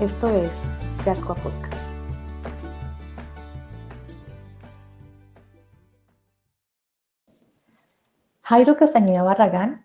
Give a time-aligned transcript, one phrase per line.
[0.00, 0.62] Esto es
[1.04, 1.94] Yascoa Podcast.
[8.40, 9.84] Jairo Castañeda Barragán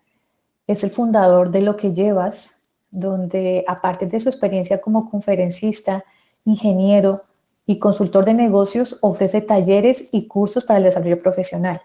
[0.66, 6.02] es el fundador de Lo que Llevas, donde aparte de su experiencia como conferencista,
[6.46, 7.24] ingeniero
[7.66, 11.82] y consultor de negocios, ofrece talleres y cursos para el desarrollo profesional.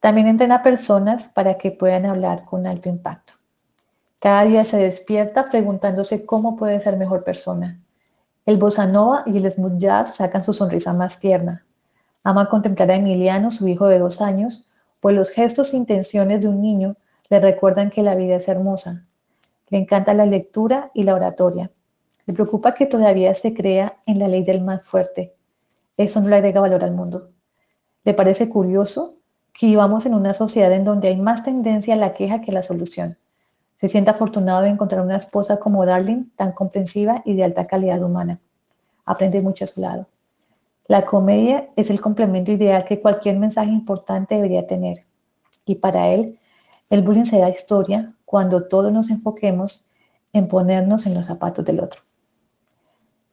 [0.00, 3.41] También entrena personas para que puedan hablar con alto impacto.
[4.22, 7.80] Cada día se despierta preguntándose cómo puede ser mejor persona.
[8.46, 11.64] El bossa nova y el smooth jazz sacan su sonrisa más tierna.
[12.22, 16.46] Ama contemplar a Emiliano, su hijo de dos años, pues los gestos e intenciones de
[16.46, 16.94] un niño
[17.30, 19.06] le recuerdan que la vida es hermosa.
[19.70, 21.72] Le encanta la lectura y la oratoria.
[22.24, 25.34] Le preocupa que todavía se crea en la ley del más fuerte.
[25.96, 27.30] Eso no le agrega valor al mundo.
[28.04, 29.16] Le parece curioso
[29.52, 32.54] que vivamos en una sociedad en donde hay más tendencia a la queja que a
[32.54, 33.16] la solución.
[33.76, 38.02] Se siente afortunado de encontrar una esposa como Darling, tan comprensiva y de alta calidad
[38.02, 38.40] humana.
[39.04, 40.06] Aprende mucho a su lado.
[40.86, 45.04] La comedia es el complemento ideal que cualquier mensaje importante debería tener.
[45.64, 46.38] Y para él,
[46.90, 49.88] el bullying será historia cuando todos nos enfoquemos
[50.32, 52.02] en ponernos en los zapatos del otro.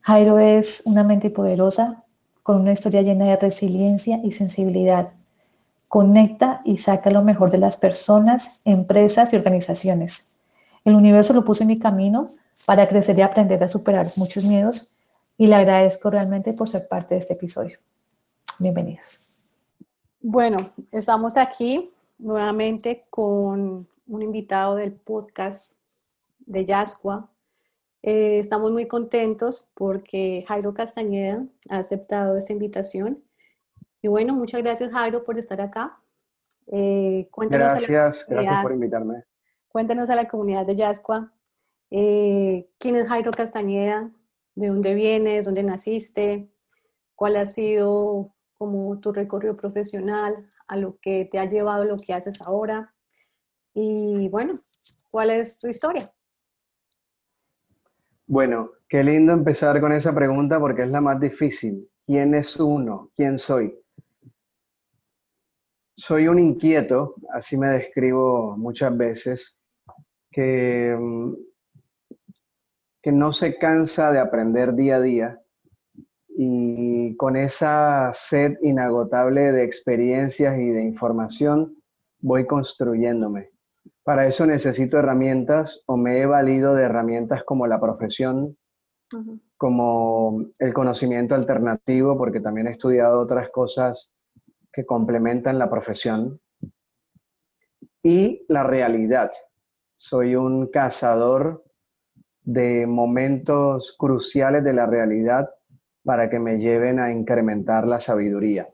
[0.01, 2.03] Jairo es una mente poderosa,
[2.43, 5.13] con una historia llena de resiliencia y sensibilidad
[5.89, 10.35] conecta y saca lo mejor de las personas, empresas y organizaciones.
[10.85, 12.29] El universo lo puso en mi camino
[12.65, 14.95] para crecer y aprender a superar muchos miedos
[15.35, 17.79] y le agradezco realmente por ser parte de este episodio.
[18.59, 19.33] Bienvenidos.
[20.21, 20.57] Bueno,
[20.91, 21.89] estamos aquí
[22.19, 25.77] nuevamente con un invitado del podcast
[26.45, 27.29] de Yascua.
[28.03, 33.23] Eh, estamos muy contentos porque Jairo Castañeda ha aceptado esta invitación
[34.01, 35.99] y bueno, muchas gracias Jairo por estar acá.
[36.67, 39.23] Eh, gracias, gracias por invitarme.
[39.67, 41.31] Cuéntanos a la comunidad de Yascua,
[41.91, 44.11] eh, ¿quién es Jairo Castañeda?
[44.55, 45.45] ¿De dónde vienes?
[45.45, 46.49] ¿Dónde naciste?
[47.15, 52.13] ¿Cuál ha sido como tu recorrido profesional a lo que te ha llevado lo que
[52.13, 52.93] haces ahora?
[53.73, 54.61] Y bueno,
[55.09, 56.11] ¿cuál es tu historia?
[58.27, 61.89] Bueno, qué lindo empezar con esa pregunta porque es la más difícil.
[62.05, 63.11] ¿Quién es uno?
[63.15, 63.75] ¿Quién soy?
[65.99, 69.59] Soy un inquieto, así me describo muchas veces,
[70.31, 71.33] que, mm,
[73.01, 75.41] que no se cansa de aprender día a día
[76.29, 81.75] y con esa sed inagotable de experiencias y de información
[82.21, 83.49] voy construyéndome.
[84.03, 88.57] Para eso necesito herramientas o me he valido de herramientas como la profesión,
[89.57, 94.13] como el conocimiento alternativo, porque también he estudiado otras cosas
[94.71, 96.39] que complementan la profesión
[98.03, 99.31] y la realidad.
[99.95, 101.63] Soy un cazador
[102.41, 105.49] de momentos cruciales de la realidad
[106.03, 108.69] para que me lleven a incrementar la sabiduría.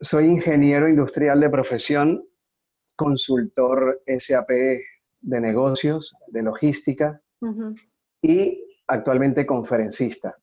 [0.00, 2.24] Soy ingeniero industrial de profesión,
[2.96, 4.48] consultor SAP
[5.20, 7.20] de negocios, de logística
[8.22, 10.36] y actualmente conferencista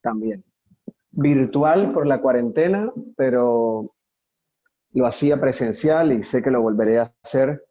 [0.00, 0.47] también
[1.18, 3.92] virtual por la cuarentena, pero
[4.92, 7.64] lo hacía presencial y sé que lo volveré a hacer,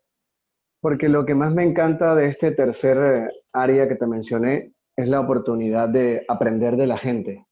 [0.82, 5.08] porque lo que más me encanta de este tercer eh, área que te mencioné es
[5.08, 7.46] la oportunidad de aprender de la gente.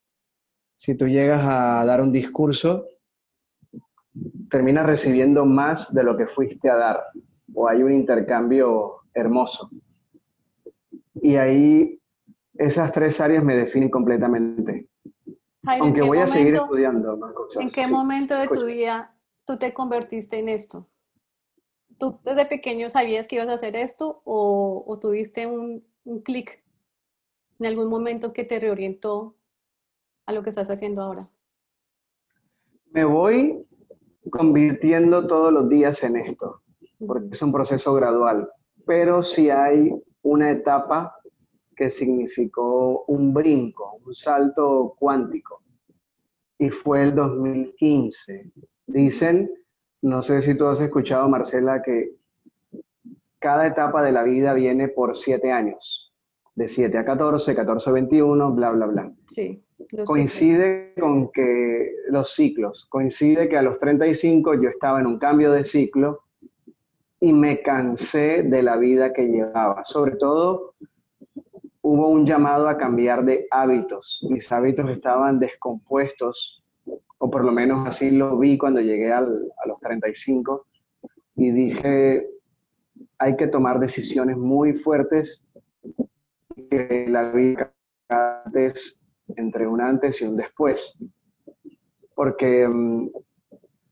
[0.75, 2.85] Si tú llegas a dar un discurso,
[4.49, 7.03] terminas recibiendo más de lo que fuiste a dar,
[7.53, 9.69] o hay un intercambio hermoso.
[11.13, 12.01] Y ahí
[12.55, 14.89] esas tres áreas me definen completamente.
[15.67, 17.61] Aunque voy a seguir estudiando más cosas.
[17.61, 19.15] ¿En qué momento de tu vida
[19.45, 20.87] tú te convertiste en esto?
[21.97, 26.63] ¿Tú desde pequeño sabías que ibas a hacer esto o, tuviste un, un clic
[27.59, 29.35] en algún momento que te reorientó
[30.25, 31.29] a lo que estás haciendo ahora?
[32.91, 33.65] Me voy
[34.29, 36.61] convirtiendo todos los días en esto,
[37.05, 38.49] porque es un proceso gradual,
[38.85, 39.91] pero si hay
[40.21, 41.14] una etapa
[41.75, 45.61] que significó un brinco, un salto cuántico.
[46.57, 48.51] Y fue el 2015.
[48.87, 49.51] Dicen,
[50.01, 52.15] no sé si tú has escuchado, Marcela, que
[53.39, 56.11] cada etapa de la vida viene por siete años.
[56.55, 59.11] de 7 a 14, 14 a 21, bla, bla, bla.
[59.27, 59.61] Sí.
[60.05, 65.51] Coincide con que los ciclos, coincide que a los 35 yo estaba en un cambio
[65.51, 66.21] de ciclo
[67.19, 69.83] y me cansé de la vida que llevaba.
[69.83, 70.75] Sobre todo,
[71.87, 74.25] hubo un llamado a cambiar de hábitos.
[74.27, 76.63] Mis hábitos estaban descompuestos,
[77.19, 80.65] o por lo menos así lo vi cuando llegué a los 35,
[81.35, 82.27] y dije,
[83.19, 85.45] hay que tomar decisiones muy fuertes
[86.71, 87.71] que la vida
[88.09, 88.99] antes,
[89.35, 90.97] entre un antes y un después.
[92.15, 93.09] Porque mm,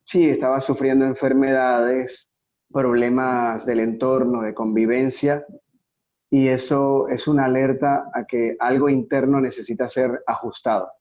[0.03, 2.31] sí, estaba sufriendo enfermedades,
[2.71, 5.45] problemas del entorno, de convivencia,
[6.33, 10.91] y eso es una alerta a que algo interno necesita ser ajustado.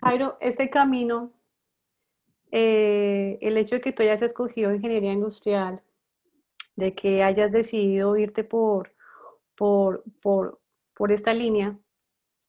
[0.00, 1.30] Jairo, este camino
[2.50, 5.80] eh, el hecho de que tú hayas escogido ingeniería industrial,
[6.74, 8.92] de que hayas decidido irte por,
[9.54, 10.58] por, por,
[10.96, 11.78] por esta línea,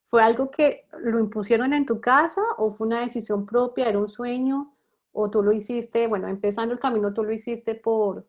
[0.05, 4.09] ¿fue algo que lo impusieron en tu casa o fue una decisión propia, era un
[4.09, 4.75] sueño
[5.11, 8.25] o tú lo hiciste, bueno, empezando el camino tú lo hiciste por,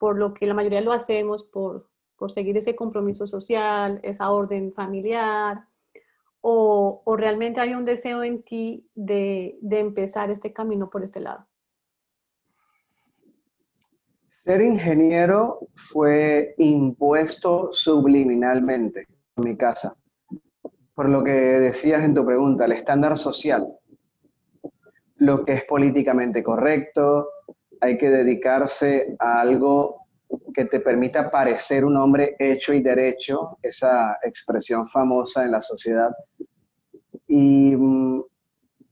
[0.00, 4.72] por lo que la mayoría lo hacemos, por, por seguir ese compromiso social, esa orden
[4.72, 5.66] familiar,
[6.40, 11.46] o, realmente hay un deseo en ti de, empezar este camino por este lado?
[14.42, 19.06] Ser ingeniero fue impuesto subliminalmente
[19.36, 19.94] en mi casa.
[20.94, 23.68] Por lo que decías en tu pregunta, el estándar social,
[25.16, 27.28] lo que es políticamente correcto,
[27.80, 30.06] hay que dedicarse a algo
[30.54, 36.10] que te permita parecer un hombre hecho y derecho, esa expresión famosa en la sociedad.
[37.26, 38.22] Y mm,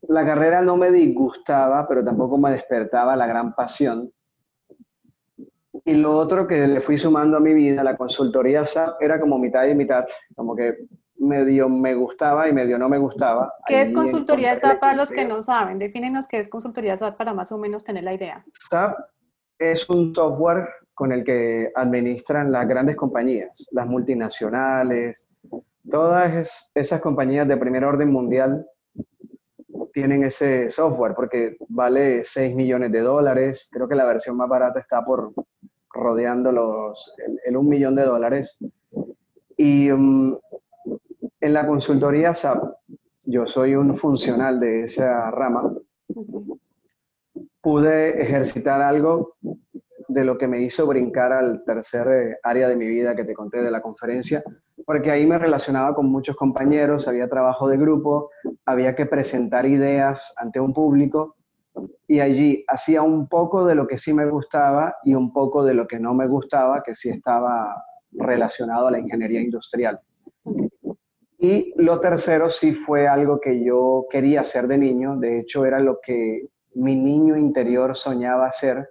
[0.09, 4.11] la carrera no me disgustaba, pero tampoco me despertaba la gran pasión.
[5.85, 9.37] Y lo otro que le fui sumando a mi vida, la consultoría SAP, era como
[9.37, 10.75] mitad y mitad, como que
[11.19, 13.53] medio me gustaba y medio no me gustaba.
[13.67, 15.77] ¿Qué es consultoría SAP para los que no saben?
[15.77, 18.43] Defínenos qué es consultoría SAP para más o menos tener la idea.
[18.69, 18.97] SAP
[19.57, 25.29] es un software con el que administran las grandes compañías, las multinacionales,
[25.89, 28.65] todas esas compañías de primer orden mundial
[29.93, 33.69] tienen ese software porque vale 6 millones de dólares.
[33.71, 35.33] Creo que la versión más barata está por
[35.91, 37.13] rodeando los,
[37.45, 38.57] el, 1 millón de dólares.
[39.57, 40.37] Y um,
[41.41, 42.73] en la consultoría SAP,
[43.23, 45.73] yo soy un funcional de esa rama,
[47.61, 49.35] pude ejercitar algo
[50.07, 53.35] de lo que me hizo brincar al tercer eh, área de mi vida que te
[53.35, 54.41] conté de la conferencia,
[54.85, 58.31] porque ahí me relacionaba con muchos compañeros, había trabajo de grupo,
[58.65, 61.35] había que presentar ideas ante un público
[62.07, 65.75] y allí hacía un poco de lo que sí me gustaba y un poco de
[65.75, 70.01] lo que no me gustaba, que sí estaba relacionado a la ingeniería industrial.
[71.39, 75.79] Y lo tercero sí fue algo que yo quería hacer de niño, de hecho era
[75.79, 78.89] lo que mi niño interior soñaba hacer,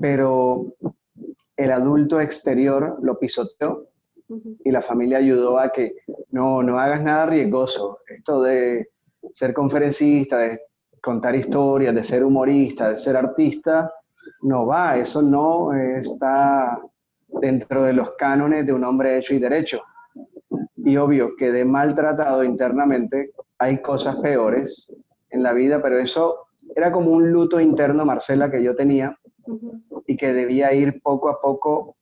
[0.00, 0.74] pero
[1.56, 3.88] el adulto exterior lo pisoteó
[4.64, 5.96] y la familia ayudó a que
[6.30, 7.98] no, no hagas nada riesgoso.
[8.08, 8.90] Esto de
[9.32, 10.60] ser conferencista, de
[11.02, 13.92] contar historias, de ser humorista, de ser artista,
[14.42, 16.80] no va, eso no está
[17.40, 19.82] dentro de los cánones de un hombre hecho y derecho.
[20.90, 24.90] Y obvio que de maltratado internamente hay cosas peores
[25.30, 29.16] en la vida, pero eso era como un luto interno, Marcela, que yo tenía
[30.08, 31.94] y que debía ir poco a poco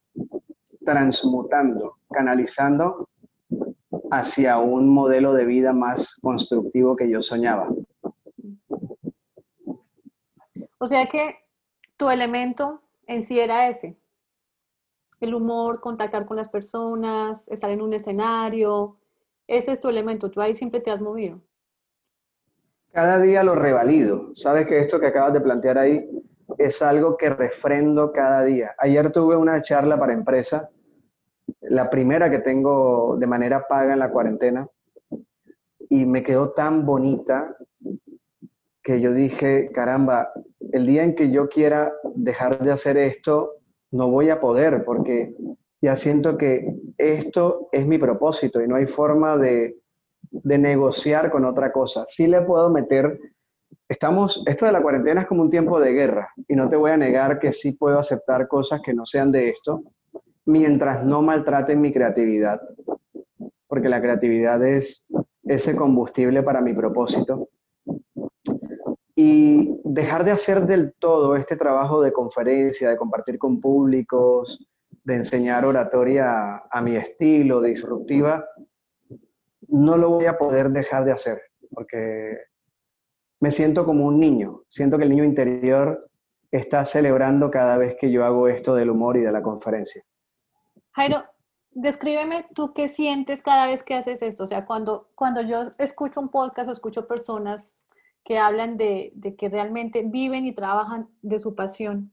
[0.86, 3.10] transmutando, canalizando
[4.10, 7.68] hacia un modelo de vida más constructivo que yo soñaba.
[10.78, 11.36] O sea que
[11.98, 13.98] tu elemento en sí era ese,
[15.20, 18.96] el humor, contactar con las personas, estar en un escenario,
[19.46, 21.40] ese es tu elemento, tú ahí siempre te has movido.
[22.92, 24.34] Cada día lo revalido.
[24.34, 26.08] Sabes que esto que acabas de plantear ahí
[26.58, 28.74] es algo que refrendo cada día.
[28.78, 30.70] Ayer tuve una charla para empresa,
[31.60, 34.68] la primera que tengo de manera paga en la cuarentena,
[35.88, 37.56] y me quedó tan bonita
[38.82, 40.32] que yo dije, caramba,
[40.72, 43.57] el día en que yo quiera dejar de hacer esto,
[43.90, 45.34] no voy a poder porque
[45.80, 49.76] ya siento que esto es mi propósito y no hay forma de,
[50.30, 52.04] de negociar con otra cosa.
[52.08, 53.18] Sí le puedo meter
[53.88, 56.90] estamos, esto de la cuarentena es como un tiempo de guerra y no te voy
[56.90, 59.82] a negar que sí puedo aceptar cosas que no sean de esto
[60.44, 62.60] mientras no maltraten mi creatividad,
[63.66, 65.06] porque la creatividad es
[65.44, 67.48] ese combustible para mi propósito.
[69.20, 74.68] Y dejar de hacer del todo este trabajo de conferencia, de compartir con públicos,
[75.02, 78.44] de enseñar oratoria a mi estilo, disruptiva,
[79.66, 81.40] no lo voy a poder dejar de hacer,
[81.74, 82.38] porque
[83.40, 86.08] me siento como un niño, siento que el niño interior
[86.52, 90.04] está celebrando cada vez que yo hago esto del humor y de la conferencia.
[90.92, 91.24] Jairo,
[91.72, 94.44] descríbeme tú qué sientes cada vez que haces esto.
[94.44, 97.82] O sea, cuando, cuando yo escucho un podcast o escucho personas
[98.28, 102.12] que hablan de, de que realmente viven y trabajan de su pasión,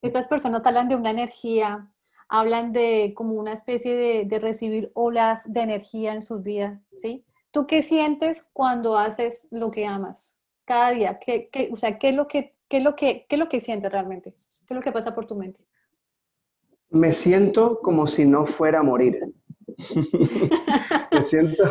[0.00, 1.92] esas personas hablan de una energía,
[2.30, 7.26] hablan de como una especie de, de recibir olas de energía en sus vidas, ¿sí?
[7.50, 11.18] ¿Tú qué sientes cuando haces lo que amas cada día?
[11.18, 13.50] ¿Qué, qué, o sea, ¿qué es, lo que, qué, es lo que, ¿qué es lo
[13.50, 14.32] que sientes realmente?
[14.66, 15.60] ¿Qué es lo que pasa por tu mente?
[16.88, 19.34] Me siento como si no fuera a morir.
[21.12, 21.70] me, siento,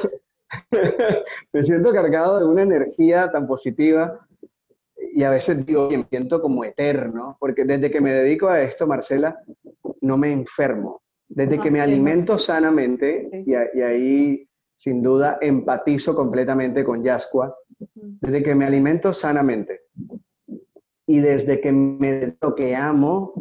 [1.54, 4.28] me siento cargado de una energía tan positiva
[5.14, 8.88] y a veces digo, me siento como eterno, porque desde que me dedico a esto,
[8.88, 9.40] Marcela,
[10.02, 11.02] no me enfermo.
[11.28, 17.56] Desde que me alimento sanamente, y, ahí sin duda empatizo completamente con Yascua,
[17.94, 19.82] desde que me alimento sanamente
[21.06, 23.34] y desde que me lo que amo,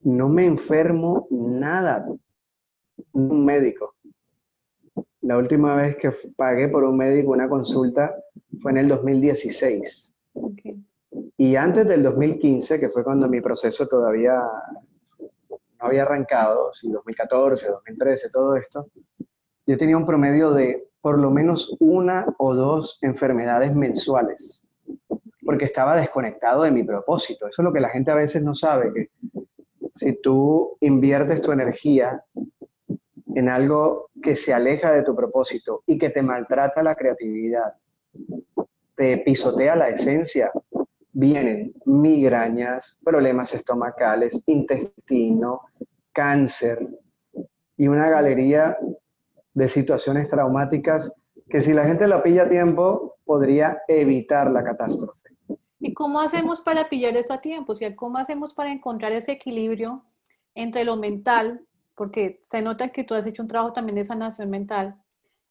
[0.00, 2.06] no me enfermo nada.
[3.12, 3.94] Un médico.
[5.22, 8.14] La última vez que pagué por un médico una consulta
[8.62, 10.14] fue en el 2016.
[11.36, 14.40] Y antes del 2015, que fue cuando mi proceso todavía
[15.20, 18.88] no había arrancado, si 2014, 2013, todo esto,
[19.66, 24.60] yo tenía un promedio de por lo menos una o dos enfermedades mensuales,
[25.44, 27.46] porque estaba desconectado de mi propósito.
[27.46, 29.10] Eso es lo que la gente a veces no sabe, que
[29.94, 32.22] si tú inviertes tu energía
[33.34, 37.74] en algo que se aleja de tu propósito y que te maltrata la creatividad,
[38.96, 40.50] te pisotea la esencia,
[41.12, 45.62] vienen migrañas, problemas estomacales, intestino,
[46.12, 46.88] cáncer
[47.76, 48.76] y una galería
[49.54, 51.12] de situaciones traumáticas
[51.48, 55.14] que si la gente lo pilla a tiempo podría evitar la catástrofe.
[55.80, 57.72] ¿Y cómo hacemos para pillar esto a tiempo?
[57.72, 60.04] O sea, ¿cómo hacemos para encontrar ese equilibrio
[60.58, 61.60] entre lo mental,
[61.98, 64.94] porque se nota que tú has hecho un trabajo también de sanación mental,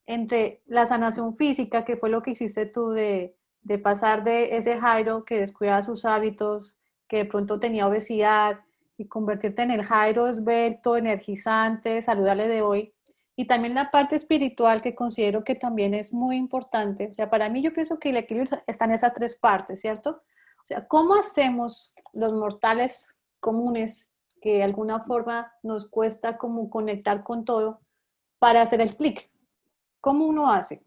[0.05, 4.79] entre la sanación física, que fue lo que hiciste tú de, de pasar de ese
[4.79, 8.61] Jairo que descuidaba sus hábitos, que de pronto tenía obesidad,
[8.97, 12.93] y convertirte en el Jairo esbelto, energizante, saludable de hoy,
[13.35, 17.09] y también la parte espiritual que considero que también es muy importante.
[17.11, 20.23] O sea, para mí yo pienso que el equilibrio está en esas tres partes, ¿cierto?
[20.63, 24.11] O sea, ¿cómo hacemos los mortales comunes
[24.41, 27.82] que de alguna forma nos cuesta como conectar con todo
[28.39, 29.32] para hacer el clic?
[30.01, 30.86] ¿Cómo uno hace?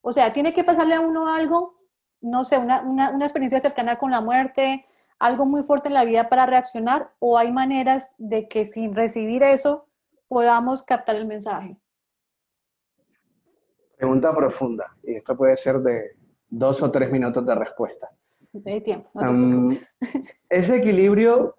[0.00, 1.80] O sea, tiene que pasarle a uno algo,
[2.20, 4.86] no sé, una, una, una experiencia cercana con la muerte,
[5.18, 9.42] algo muy fuerte en la vida para reaccionar, o hay maneras de que sin recibir
[9.44, 9.86] eso
[10.26, 11.76] podamos captar el mensaje?
[13.96, 16.16] Pregunta profunda, y esto puede ser de
[16.48, 18.10] dos o tres minutos de respuesta.
[18.52, 19.10] De tiempo.
[20.48, 21.56] ese equilibrio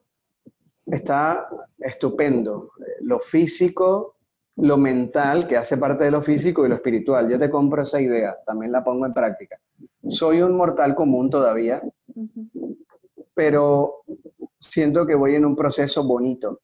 [0.85, 1.47] está
[1.79, 2.71] estupendo.
[3.01, 4.15] Lo físico,
[4.57, 7.29] lo mental, que hace parte de lo físico, y lo espiritual.
[7.29, 9.59] Yo te compro esa idea, también la pongo en práctica.
[10.07, 11.81] Soy un mortal común todavía,
[13.33, 14.03] pero
[14.59, 16.59] siento que voy en un proceso bonito.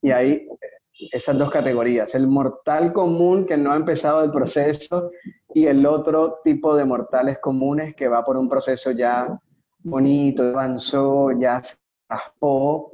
[0.00, 0.48] Y ahí
[1.12, 5.10] esas dos categorías, el mortal común que no ha empezado el proceso
[5.54, 9.40] y el otro tipo de mortales comunes que va por un proceso ya
[9.80, 11.76] bonito, avanzó, ya se
[12.08, 12.92] raspó,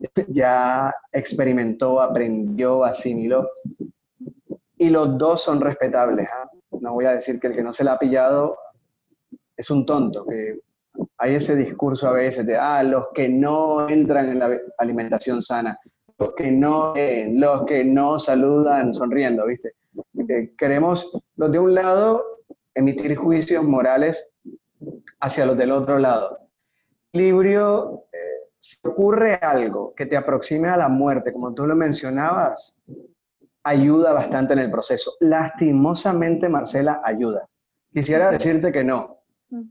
[0.28, 3.48] ya experimentó, aprendió, asimiló.
[4.76, 6.28] Y los dos son respetables.
[6.32, 6.50] ¿ah?
[6.80, 8.56] No voy a decir que el que no se la ha pillado
[9.56, 10.58] es un tonto, que
[11.18, 15.78] hay ese discurso a veces de, ah, los que no entran en la alimentación sana
[16.20, 19.72] los que no los que no saludan sonriendo, ¿viste?
[20.58, 22.22] queremos los de un lado
[22.74, 24.34] emitir juicios morales
[25.20, 26.38] hacia los del otro lado.
[27.12, 28.18] Equilibrio, eh,
[28.60, 32.78] si ocurre algo que te aproxime a la muerte, como tú lo mencionabas,
[33.64, 35.12] ayuda bastante en el proceso.
[35.20, 37.48] Lastimosamente, Marcela, ayuda.
[37.92, 39.22] Quisiera decirte que no.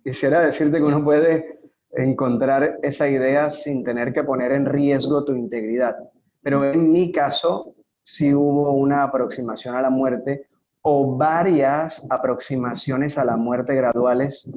[0.04, 1.60] Quisiera decirte que uno puede
[1.92, 5.96] encontrar esa idea sin tener que poner en riesgo tu integridad.
[6.42, 10.48] Pero en mi caso, sí hubo una aproximación a la muerte
[10.92, 14.50] o varias aproximaciones a la muerte graduales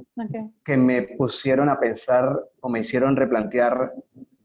[0.64, 3.92] que me pusieron a pensar o me hicieron replantear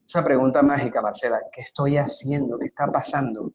[0.06, 2.60] esa pregunta mágica, Marcela, ¿qué estoy haciendo?
[2.60, 3.54] ¿Qué está pasando?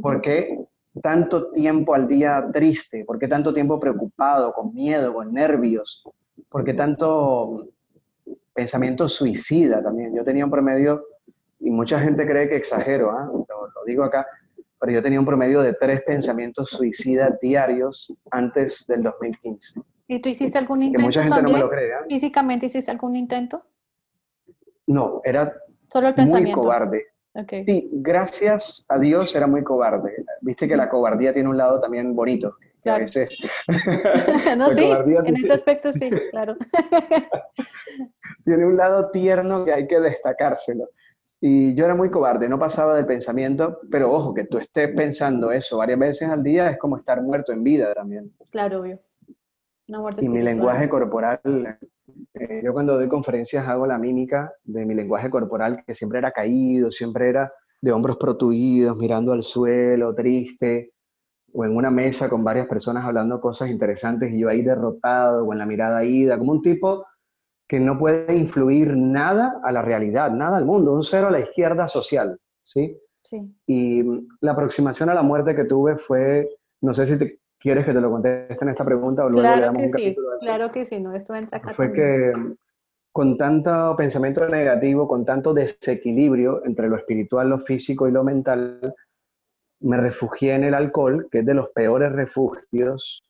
[0.00, 0.64] ¿Por qué
[1.02, 3.04] tanto tiempo al día triste?
[3.04, 6.04] ¿Por qué tanto tiempo preocupado, con miedo, con nervios?
[6.48, 7.70] ¿Por qué tanto
[8.52, 10.14] pensamiento suicida también?
[10.14, 11.06] Yo tenía un promedio
[11.58, 13.28] y mucha gente cree que exagero, ¿ah?
[13.32, 14.24] lo, lo digo acá,
[14.84, 19.80] pero yo tenía un promedio de tres pensamientos suicidas diarios antes del 2015.
[20.08, 20.98] ¿Y tú hiciste algún intento?
[20.98, 21.58] Que mucha gente también?
[21.58, 21.90] no me lo cree.
[22.06, 23.64] ¿Físicamente hiciste algún intento?
[24.86, 25.54] No, era
[25.90, 27.02] Solo el muy cobarde.
[27.64, 30.22] Sí, gracias a Dios era muy cobarde.
[30.42, 32.54] Viste que la cobardía tiene un lado también bonito.
[32.82, 33.04] que A Claro.
[33.06, 33.38] veces
[34.58, 34.90] no, sí,
[35.24, 36.56] en este aspecto sí, claro.
[38.44, 40.90] tiene un lado tierno que hay que destacárselo.
[41.46, 45.52] Y yo era muy cobarde, no pasaba del pensamiento, pero ojo, que tú estés pensando
[45.52, 48.32] eso varias veces al día es como estar muerto en vida también.
[48.50, 48.98] Claro, obvio.
[49.86, 51.38] Una muerte Y mi lenguaje corporal,
[52.32, 56.30] eh, yo cuando doy conferencias hago la mímica de mi lenguaje corporal, que siempre era
[56.30, 60.92] caído, siempre era de hombros protuidos, mirando al suelo, triste,
[61.52, 65.52] o en una mesa con varias personas hablando cosas interesantes y yo ahí derrotado, o
[65.52, 67.04] en la mirada ida, como un tipo
[67.68, 71.40] que no puede influir nada a la realidad, nada al mundo, un cero a la
[71.40, 72.98] izquierda social, ¿sí?
[73.22, 73.40] Sí.
[73.66, 76.48] Y mm, la aproximación a la muerte que tuve fue,
[76.82, 79.48] no sé si te, quieres que te lo conteste en esta pregunta o luego le
[79.48, 82.32] Claro damos que un sí, claro que sí, no, esto entra acá Fue también.
[82.32, 82.56] que mm,
[83.10, 88.94] con tanto pensamiento negativo, con tanto desequilibrio entre lo espiritual, lo físico y lo mental,
[89.80, 93.22] me refugié en el alcohol, que es de los peores refugios.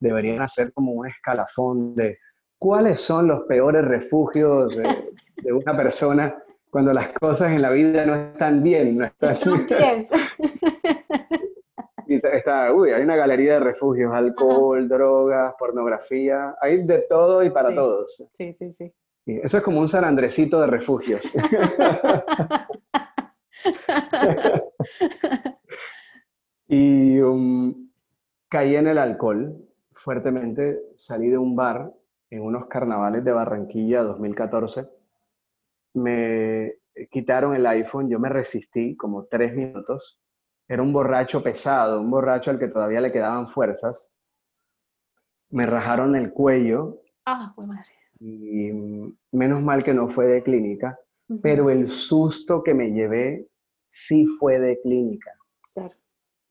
[0.00, 2.18] Deberían hacer como un escalafón de
[2.60, 4.82] cuáles son los peores refugios de,
[5.42, 6.36] de una persona
[6.70, 10.10] cuando las cosas en la vida no están bien, no están Top 10.
[12.06, 17.50] Y está- uy, hay una galería de refugios, alcohol, drogas, pornografía, hay de todo y
[17.50, 17.74] para Sí.
[17.76, 18.28] todos.
[18.32, 18.92] Sí, sí, sí.
[19.24, 21.20] Sí, eso es como un San Andresito de refugios.
[26.68, 27.88] y um,
[28.48, 29.56] caí en el alcohol
[29.92, 31.92] fuertemente, salí de un bar
[32.30, 34.88] en unos carnavales de Barranquilla 2014,
[35.94, 36.74] me
[37.10, 40.20] quitaron el iPhone, yo me resistí como tres minutos,
[40.68, 44.10] era un borracho pesado, un borracho al que todavía le quedaban fuerzas,
[45.50, 47.90] me rajaron el cuello Ah, fue madre.
[48.20, 48.70] y
[49.32, 50.98] menos mal que no fue de clínica,
[51.42, 53.46] pero el susto que me llevé
[53.88, 55.32] sí fue de clínica,
[55.74, 55.94] Claro.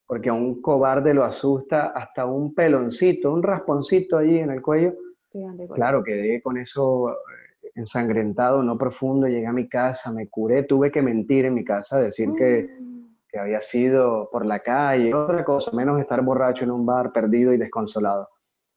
[0.08, 4.94] porque a un cobarde lo asusta hasta un peloncito, un rasponcito allí en el cuello.
[5.30, 5.78] Estoy dando igual.
[5.78, 10.92] Claro, quedé con eso eh, ensangrentado, no profundo, llegué a mi casa, me curé, tuve
[10.92, 15.46] que mentir en mi casa, decir que, Mm, que había sido por la calle, otra
[15.46, 18.28] cosa, menos estar borracho en un bar, perdido y desconsolado.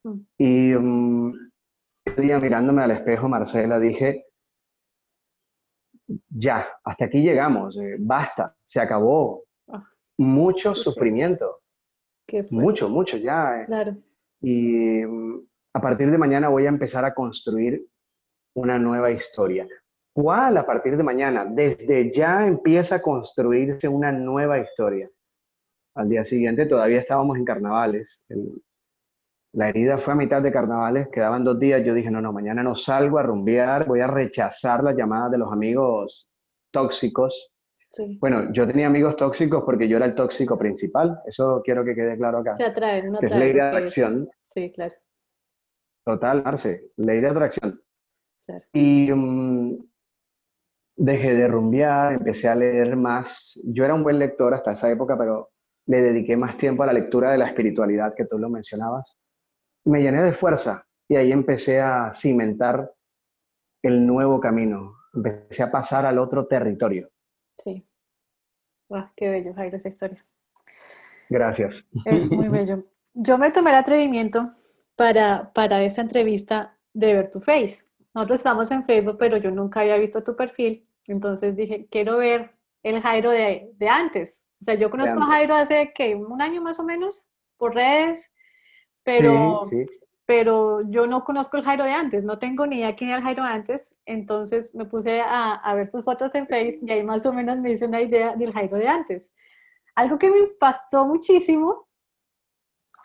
[0.04, 0.18] Mm.
[0.36, 1.32] Y um,
[2.04, 4.26] ese día mirándome al espejo, Marcela, dije,
[6.28, 9.44] ya, hasta aquí llegamos, eh, basta, se acabó.
[9.68, 9.82] Ah,
[10.18, 11.60] Mucho sufrimiento,
[12.50, 13.62] mucho, mucho ya.
[13.62, 13.66] eh.
[13.66, 13.96] Claro.
[14.42, 17.84] Y mm, a partir de mañana voy a empezar a construir
[18.54, 19.66] una nueva historia.
[20.14, 21.44] ¿Cuál a partir de mañana?
[21.48, 25.08] Desde ya empieza a construirse una nueva historia.
[25.94, 28.24] Al día siguiente todavía estábamos en carnavales.
[28.28, 28.62] El-
[29.54, 31.84] la herida fue a mitad de carnavales, quedaban dos días.
[31.84, 35.38] Yo dije, no, no, mañana no salgo a rumbear, voy a rechazar las llamadas de
[35.38, 36.30] los amigos
[36.72, 37.50] tóxicos.
[37.90, 38.16] Sí.
[38.18, 41.20] Bueno, yo tenía amigos tóxicos porque yo era el tóxico principal.
[41.26, 42.54] Eso quiero que quede claro acá.
[42.54, 44.26] Se atrae, uno Que es atrae ley de.
[44.44, 44.94] Sí, claro.
[46.04, 47.80] Total, Marce, ley de atracción.
[48.46, 48.64] Claro.
[48.72, 49.78] Y mm,
[50.96, 53.58] dejé de rumbear, empecé a leer más.
[53.64, 55.50] Yo era un buen lector hasta esa época, pero
[55.86, 59.16] le dediqué más tiempo a la lectura de la espiritualidad que tú lo mencionabas.
[59.84, 62.92] Me llené de fuerza y ahí empecé a cimentar
[63.82, 64.96] el nuevo camino.
[65.14, 67.10] Empecé a pasar al otro territorio.
[67.56, 67.86] Sí.
[68.90, 70.24] Ah, qué bello, Jairo, esa historia.
[71.28, 71.84] Gracias.
[72.04, 72.84] Es muy bello.
[73.14, 74.52] Yo me tomé el atrevimiento
[74.96, 77.84] para, para esta entrevista de ver tu face.
[78.14, 80.86] Nosotros estamos en Facebook, pero yo nunca había visto tu perfil.
[81.06, 82.52] Entonces dije, quiero ver
[82.82, 84.50] el Jairo de, de antes.
[84.60, 85.26] O sea, yo conozco a.
[85.26, 88.32] Jairo hace que un año más o menos por redes,
[89.04, 89.98] pero, Sí, sí.
[90.26, 93.24] pero yo no conozco el Jairo de antes, no tengo ni idea quién era el
[93.24, 97.02] Jairo de antes, entonces me puse a, a ver tus fotos en Facebook y ahí
[97.02, 99.32] más o menos me hice una idea del Jairo de antes.
[99.94, 101.88] Algo que me impactó muchísimo,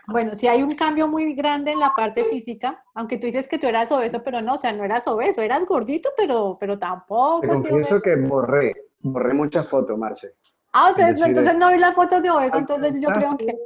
[0.08, 3.60] bueno, sí hay un cambio muy grande en la parte física, aunque tú dices que
[3.60, 7.42] tú eras obeso, pero no, o sea, no eras obeso, eras gordito, pero, pero tampoco
[7.42, 8.02] Te confieso obeso.
[8.02, 10.34] que borré, borré muchas fotos, Marce.
[10.74, 13.58] Ah, entonces, decir, entonces no vi las fotos de obeso, entonces yo creo que...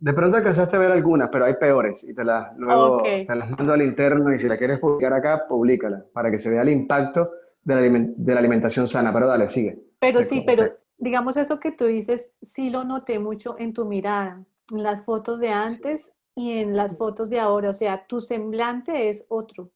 [0.00, 3.50] De pronto alcanzaste a ver algunas, pero hay peores y te las, luego te las
[3.50, 6.68] mando al interno y si la quieres publicar acá, públicala para que se vea el
[6.68, 7.32] impacto
[7.64, 9.12] de la, alimen- de la alimentación sana.
[9.12, 9.76] Pero dale, sigue.
[9.98, 14.44] Pero sí, pero digamos eso que tú dices, sí lo noté mucho en tu mirada,
[14.72, 17.70] en las fotos de antes y en las fotos de ahora.
[17.70, 19.70] O sea, tu semblante es otro.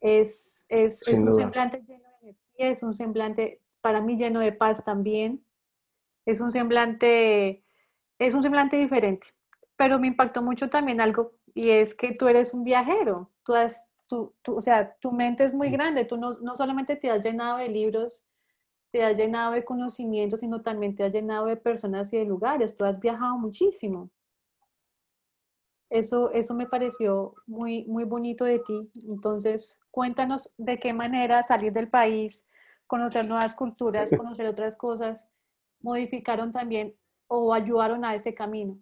[0.00, 1.34] Es, es, es un duda.
[1.34, 5.44] semblante lleno de energía, es un semblante, para mí lleno de paz también.
[6.26, 7.64] Es un semblante,
[8.18, 9.28] es un semblante diferente,
[9.76, 13.92] pero me impactó mucho también algo y es que tú eres un viajero, tú has,
[14.08, 17.58] tú, o sea, tu mente es muy grande, tú no, no solamente te has llenado
[17.58, 18.24] de libros,
[18.90, 22.76] te has llenado de conocimientos, sino también te has llenado de personas y de lugares,
[22.76, 24.10] tú has viajado muchísimo.
[25.90, 28.90] Eso, eso me pareció muy, muy bonito de ti.
[29.08, 32.48] Entonces, cuéntanos de qué manera salir del país,
[32.86, 35.28] conocer nuevas culturas, conocer otras cosas,
[35.80, 36.96] modificaron también
[37.28, 38.78] o ayudaron a este camino.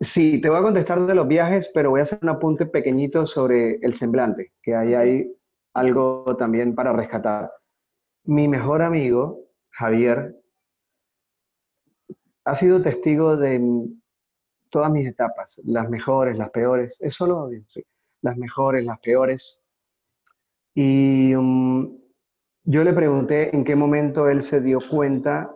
[0.00, 3.26] Sí, te voy a contestar de los viajes, pero voy a hacer un apunte pequeñito
[3.26, 5.32] sobre el semblante, que ahí hay
[5.72, 7.50] algo también para rescatar.
[8.24, 10.34] Mi mejor amigo, Javier,
[12.44, 13.60] ha sido testigo de
[14.70, 17.84] todas mis etapas, las mejores, las peores, eso lo odio, sí,
[18.22, 19.64] las mejores, las peores.
[20.74, 21.98] Y um,
[22.64, 25.54] yo le pregunté en qué momento él se dio cuenta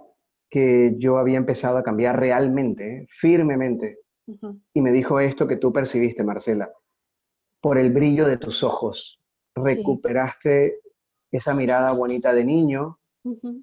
[0.50, 3.98] que yo había empezado a cambiar realmente, firmemente.
[4.74, 6.70] Y me dijo esto que tú percibiste, Marcela,
[7.62, 9.22] por el brillo de tus ojos.
[9.54, 10.80] Recuperaste
[11.30, 12.98] esa mirada bonita de niño,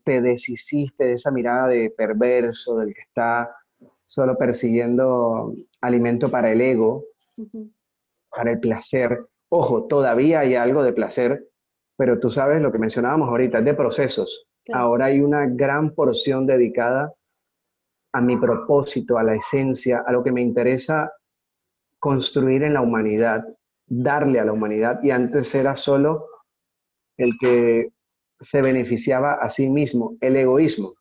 [0.03, 3.55] te deshiciste de esa mirada de perverso, del que está
[4.03, 7.05] solo persiguiendo alimento para el ego,
[8.29, 9.27] para el placer.
[9.49, 11.47] Ojo, todavía hay algo de placer,
[11.97, 14.47] pero tú sabes lo que mencionábamos ahorita, de procesos.
[14.71, 17.13] Ahora hay una gran porción dedicada
[18.13, 21.11] a mi propósito, a la esencia, a lo que me interesa
[21.99, 23.45] construir en la humanidad,
[23.87, 25.01] darle a la humanidad.
[25.03, 26.25] Y antes era solo
[27.17, 27.89] el que
[28.39, 30.93] se beneficiaba a sí mismo, el egoísmo.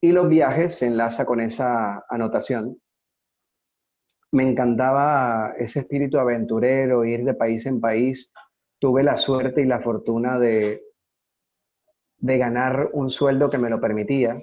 [0.00, 2.78] Y los viajes se enlaza con esa anotación.
[4.32, 8.32] Me encantaba ese espíritu aventurero, ir de país en país.
[8.78, 10.82] Tuve la suerte y la fortuna de,
[12.18, 14.40] de ganar un sueldo que me lo permitía.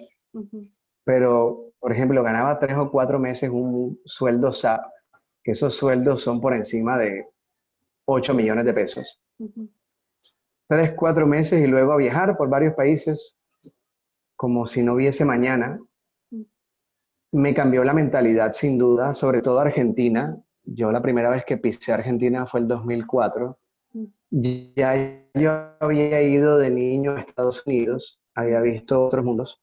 [1.04, 4.82] Pero, por ejemplo, ganaba tres o cuatro meses un sueldo SAP,
[5.44, 7.26] que esos sueldos son por encima de
[8.06, 9.22] 8 millones de pesos.
[10.70, 13.36] Tres, cuatro meses y luego a viajar por varios países,
[14.36, 15.82] como si no hubiese mañana.
[17.32, 20.38] Me cambió la mentalidad sin duda, sobre todo Argentina.
[20.64, 23.58] Yo la primera vez que pisé Argentina fue el 2004.
[23.94, 24.06] Mm.
[24.76, 29.60] Ya yo había ido de niño a Estados Unidos, había visto otros mundos,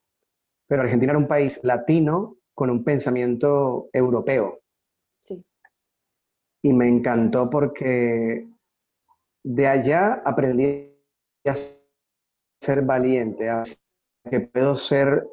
[0.67, 4.59] pero Argentina era un país latino con un pensamiento europeo.
[5.21, 5.41] Sí.
[6.63, 8.45] Y me encantó porque
[9.45, 10.96] de allá aprendí
[11.49, 11.55] a
[12.61, 13.63] ser valiente, a
[14.29, 15.25] que puedo ser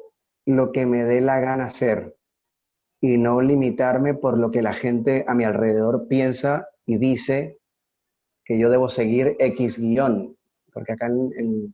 [0.45, 2.15] lo que me dé la gana ser
[3.01, 7.57] y no limitarme por lo que la gente a mi alrededor piensa y dice
[8.43, 10.35] que yo debo seguir X guion,
[10.71, 11.73] porque acá en,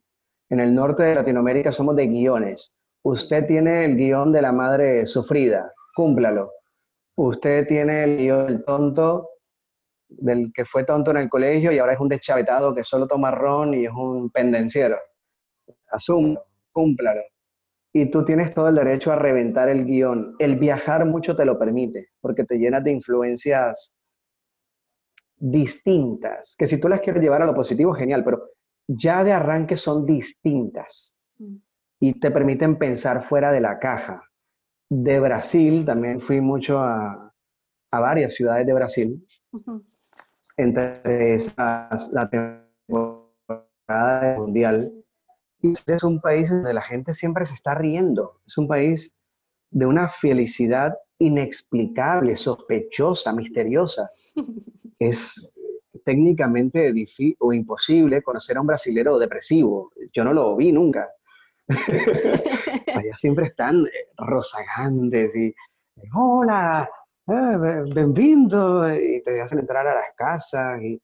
[0.50, 2.76] el norte de Latinoamérica somos de guiones.
[3.04, 6.52] Usted tiene el guion de la madre sufrida, cúmplalo.
[7.16, 9.30] Usted tiene el guion del tonto,
[10.18, 13.32] del que fue tonto en el colegio y ahora es un deschavetado que solo toma
[13.32, 14.98] ron y es un pendenciero.
[15.92, 17.22] Asumo cúmplalo.
[17.94, 20.36] Y tú tienes todo el derecho a reventar el guion.
[20.40, 23.98] El viajar mucho te lo permite, porque te llenas de influencias
[25.38, 28.44] distintas, que si tú las quieres llevar a lo positivo, genial, pero
[28.88, 31.56] ya de arranque son distintas mm.
[32.00, 34.24] y te permiten pensar fuera de la caja.
[34.90, 37.34] De Brasil, también fui mucho a,
[37.92, 39.28] varias ciudades de Brasil,
[40.62, 43.66] entre esas la temporada
[44.38, 44.92] mundial
[45.62, 48.40] es un país donde la gente siempre se está riendo.
[48.48, 49.16] Es un país
[49.70, 54.10] de una felicidad inexplicable, sospechosa, misteriosa.
[55.00, 55.34] Es
[56.06, 59.92] técnicamente difícil o imposible conocer a un brasilero depresivo.
[60.14, 61.10] Yo no lo vi nunca.
[61.68, 65.56] Allá siempre están eh, rozagantes y
[66.14, 66.88] hola,
[67.28, 71.02] eh, bienvenido, y te hacen entrar a las casas y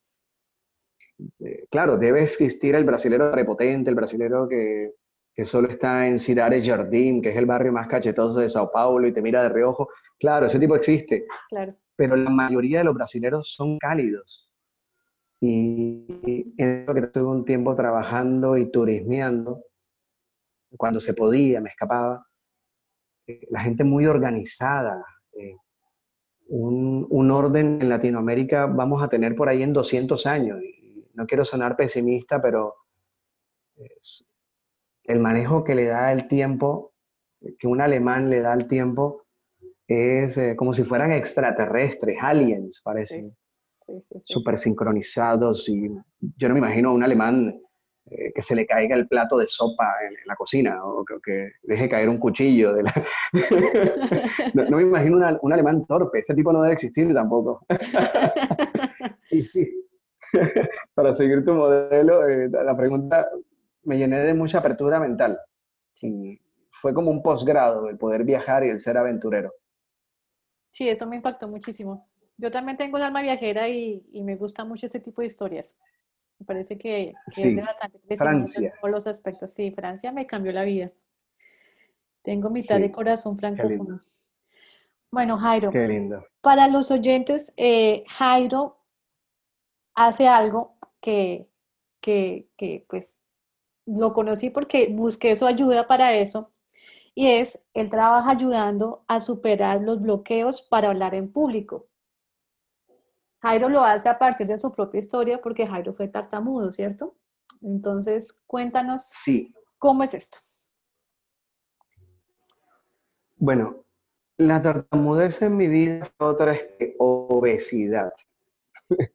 [1.40, 4.94] eh, claro, debe existir el brasilero prepotente, el brasilero que,
[5.34, 9.08] que solo está en Cidade Jardim, que es el barrio más cachetoso de Sao Paulo
[9.08, 9.90] y te mira de reojo.
[10.20, 11.26] Claro, ese tipo existe.
[11.50, 11.76] Claro.
[11.96, 14.52] Pero la mayoría de los brasileros son cálidos.
[15.40, 19.64] Y en lo que estuve un tiempo trabajando y turismeando,
[20.76, 22.26] cuando se podía, me escapaba,
[23.28, 25.04] eh, la gente muy organizada.
[25.34, 25.56] Eh,
[26.50, 30.60] un, un, orden en Latinoamérica vamos a tener por ahí en 200 años.
[31.14, 32.76] No quiero sonar pesimista, pero
[35.04, 36.94] el manejo que le da el tiempo,
[37.60, 39.26] que un alemán le da el tiempo,
[39.88, 43.36] es eh, como si fueran extraterrestres, aliens, parecen.
[44.22, 45.88] Súper sincronizados y
[46.20, 47.58] yo no me imagino a un alemán
[48.10, 51.90] eh, que se le caiga el plato de sopa en, la cocina o que, deje
[51.90, 52.74] caer un cuchillo.
[52.74, 53.06] De la...
[54.54, 57.66] no, me imagino un alemán torpe, ese tipo no debe existir tampoco.
[60.94, 63.28] Para seguir tu modelo, eh, la pregunta
[63.84, 65.40] me llené de mucha apertura mental.
[66.02, 66.40] Y
[66.82, 69.54] fue como un posgrado el poder viajar y el ser aventurero.
[70.72, 72.08] Sí, eso me impactó muchísimo.
[72.38, 75.78] Yo también tengo un alma viajera y, y me gusta mucho ese tipo de historias.
[76.40, 79.52] Me parece que, es de bastante en todos los aspectos.
[79.52, 80.92] Sí, Francia me cambió la vida.
[82.22, 84.02] Tengo mitad de corazón francófono.
[85.10, 85.72] Bueno, Jairo.
[85.72, 86.26] Qué lindo.
[86.42, 88.84] Para los oyentes, eh, Jairo
[89.96, 91.50] hace algo que,
[92.02, 93.20] que, que, pues,
[93.86, 96.52] lo conocí porque busqué su ayuda para eso.
[97.16, 101.88] Y es, él trabaja ayudando a superar los bloqueos para hablar en público.
[103.42, 107.16] Jairo lo hace a partir de su propia historia porque Jairo fue tartamudo, ¿cierto?
[107.62, 109.12] Entonces, cuéntanos
[109.78, 110.40] cómo es esto.
[113.36, 113.86] Bueno,
[114.38, 118.14] la tartamudez en mi vida fue otra es que obesidad.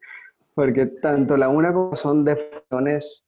[0.55, 3.25] porque tanto la una como son deformaciones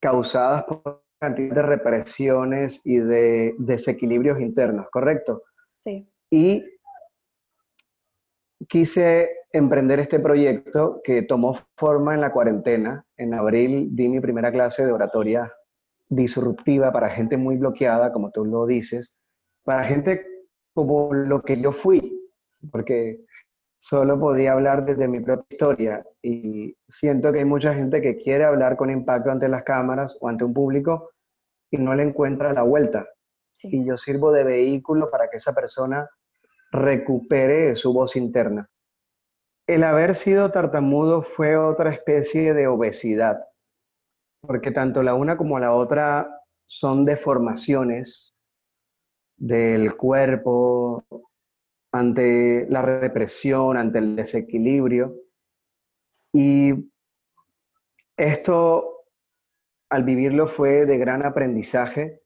[0.00, 5.42] causadas por cantidad de represiones y de desequilibrios internos, ¿correcto?
[5.78, 6.08] Sí.
[6.30, 6.64] Y
[8.68, 13.04] quise emprender este proyecto que tomó forma en la cuarentena.
[13.16, 15.52] En abril di mi primera clase de oratoria
[16.08, 19.18] disruptiva para gente muy bloqueada, como tú lo dices,
[19.64, 20.26] para gente
[20.74, 22.30] como lo que yo fui,
[22.70, 23.20] porque
[23.78, 28.44] solo podía hablar desde mi propia historia y siento que hay mucha gente que quiere
[28.44, 31.10] hablar con impacto ante las cámaras o ante un público
[31.70, 33.06] y no le encuentra la vuelta.
[33.62, 36.08] Y yo sirvo de vehículo para que esa persona
[36.70, 38.68] recupere su voz interna.
[39.66, 43.44] El haber sido tartamudo fue otra especie de obesidad,
[44.40, 48.34] porque tanto la una como la otra son deformaciones
[49.36, 51.04] del cuerpo
[51.92, 55.14] ante la represión, ante el desequilibrio.
[56.32, 56.90] Y
[58.16, 59.04] esto,
[59.90, 62.22] al vivirlo, fue de gran aprendizaje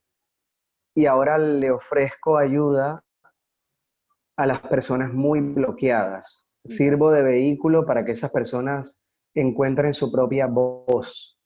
[0.94, 3.04] y ahora le ofrezco ayuda
[4.42, 6.44] a las personas muy bloqueadas.
[6.64, 8.98] Sirvo de vehículo para que esas personas
[9.34, 11.38] encuentren su propia voz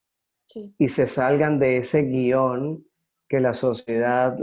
[0.79, 2.87] y se salgan de ese guion
[3.29, 4.39] que la sociedad,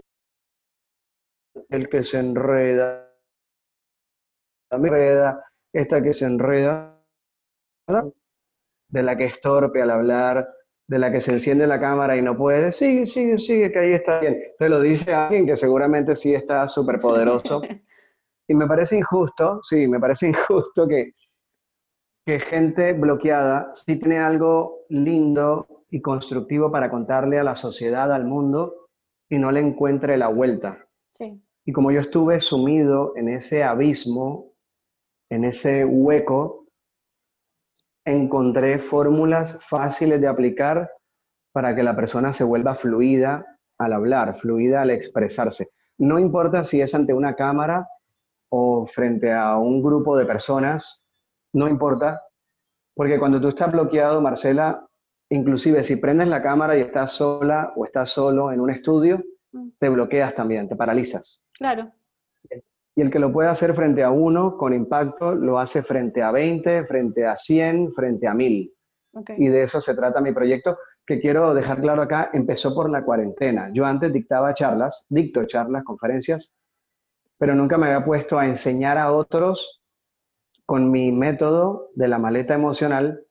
[1.69, 3.11] el que se enreda,
[4.69, 7.03] enreda, esta que se enreda,
[8.87, 10.47] de la que es torpe al hablar,
[10.87, 13.93] de la que se enciende la cámara y no puede, sigue, sigue, sigue, que ahí
[13.93, 14.43] está bien.
[14.59, 17.63] Te lo dice alguien que seguramente sí está súper poderoso
[18.47, 21.13] Y me parece injusto, sí, me parece injusto que,
[22.25, 28.25] que gente bloqueada sí tiene algo lindo y constructivo para contarle a la sociedad, al
[28.25, 28.87] mundo,
[29.29, 30.87] y no le encuentre la vuelta.
[31.13, 31.41] Sí.
[31.65, 34.53] Y como yo estuve sumido en ese abismo,
[35.29, 36.67] en ese hueco,
[38.05, 40.91] encontré fórmulas fáciles de aplicar
[41.53, 43.45] para que la persona se vuelva fluida
[43.77, 45.69] al hablar, fluida al expresarse.
[45.97, 47.87] No importa si es ante una cámara
[48.55, 51.03] o frente a un grupo de personas,
[51.53, 52.21] no importa,
[52.93, 54.87] porque cuando tú estás bloqueado, Marcela,
[55.29, 59.69] inclusive si prendes la cámara y estás sola o estás solo en un estudio, mm.
[59.79, 61.43] te bloqueas también, te paralizas.
[61.57, 61.91] Claro.
[62.95, 66.29] Y el que lo puede hacer frente a uno con impacto, lo hace frente a
[66.29, 68.71] 20, frente a 100, frente a 1000.
[69.35, 73.03] Y de eso se trata mi proyecto, que quiero dejar claro acá, empezó por la
[73.03, 73.71] cuarentena.
[73.73, 76.53] Yo antes dictaba charlas, dicto charlas, conferencias,
[77.43, 79.81] pero nunca me había puesto a enseñar a otros
[80.65, 83.25] con mi método de la maleta emocional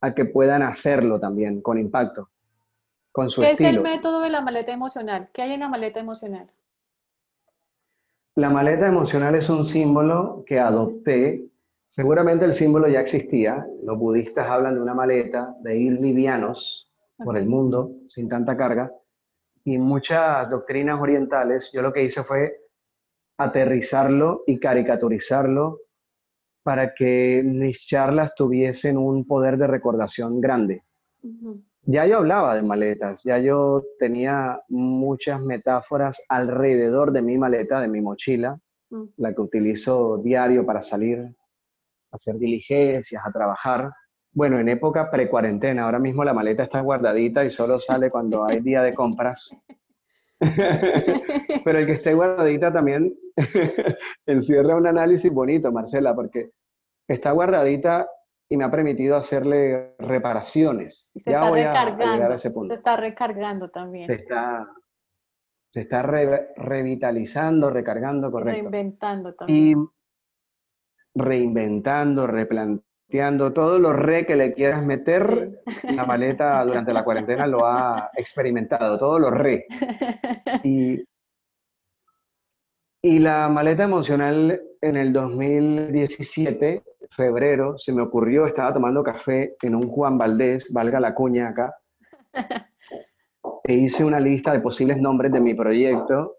[0.00, 2.30] a que puedan hacerlo también con impacto,
[3.12, 5.28] con su ¿Qué es el método de la maleta emocional?
[5.34, 6.50] ¿Qué hay en la maleta emocional?
[8.36, 11.44] La maleta emocional es un símbolo que adopté.
[11.88, 13.66] Seguramente el símbolo ya existía.
[13.82, 16.90] Los budistas hablan de una maleta, de ir livianos
[17.22, 18.90] por el mundo sin tanta carga.
[19.62, 22.67] Y muchas doctrinas orientales, yo lo que hice fue
[23.38, 25.80] aterrizarlo y caricaturizarlo
[26.62, 30.82] para que mis charlas tuviesen un poder de recordación grande.
[31.82, 37.88] Ya yo hablaba de maletas, ya yo tenía muchas metáforas alrededor de mi maleta, de
[37.88, 38.58] mi mochila,
[38.90, 39.04] mm.
[39.16, 41.34] la que utilizo diario para salir,
[42.10, 43.90] hacer diligencias, a trabajar.
[44.32, 48.60] Bueno, en época pre-cuarentena, ahora mismo la maleta está guardadita y solo sale cuando hay
[48.60, 49.56] día de compras.
[51.64, 53.14] Pero el que esté guardadita también
[54.26, 56.50] encierra un análisis bonito, Marcela, porque
[57.08, 58.08] está guardadita
[58.50, 61.10] y me ha permitido hacerle reparaciones.
[61.16, 62.14] se ya está voy a- a recargando.
[62.14, 62.68] llegar a ese punto.
[62.68, 64.06] Se está recargando también.
[64.06, 64.68] Se está,
[65.72, 68.60] se está re- revitalizando, recargando, y correcto.
[68.60, 69.58] Reinventando también.
[69.58, 69.74] Y
[71.14, 72.84] reinventando, replanteando,
[73.54, 75.62] todo lo re que le quieras meter,
[75.94, 79.66] la maleta durante la cuarentena lo ha experimentado, todo lo re.
[80.62, 81.04] Y,
[83.02, 89.74] y la maleta emocional en el 2017, febrero, se me ocurrió, estaba tomando café en
[89.74, 91.74] un Juan Valdés, valga la cuña acá,
[93.64, 96.36] e hice una lista de posibles nombres de mi proyecto.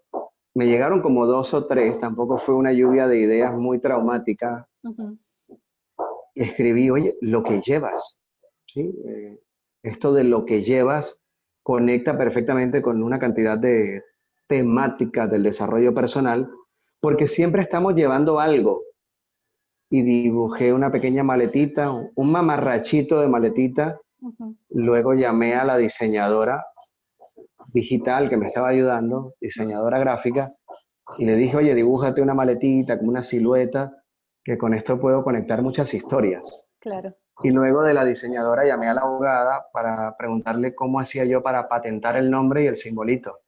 [0.54, 4.66] Me llegaron como dos o tres, tampoco fue una lluvia de ideas muy traumática.
[4.84, 5.18] Ujú.
[6.34, 8.18] Y escribí, oye, lo que llevas.
[8.66, 8.92] ¿sí?
[9.06, 9.38] Eh,
[9.82, 11.22] esto de lo que llevas
[11.62, 14.02] conecta perfectamente con una cantidad de
[14.46, 16.50] temáticas del desarrollo personal,
[17.00, 18.82] porque siempre estamos llevando algo.
[19.90, 24.00] Y dibujé una pequeña maletita, un mamarrachito de maletita.
[24.68, 26.64] Luego llamé a la diseñadora
[27.72, 30.50] digital que me estaba ayudando, diseñadora gráfica,
[31.18, 33.99] y le dije, oye, dibújate una maletita, como una silueta,
[34.44, 36.68] que con esto puedo conectar muchas historias.
[36.78, 37.14] Claro.
[37.42, 41.68] Y luego de la diseñadora llamé a la abogada para preguntarle cómo hacía yo para
[41.68, 43.40] patentar el nombre y el simbolito,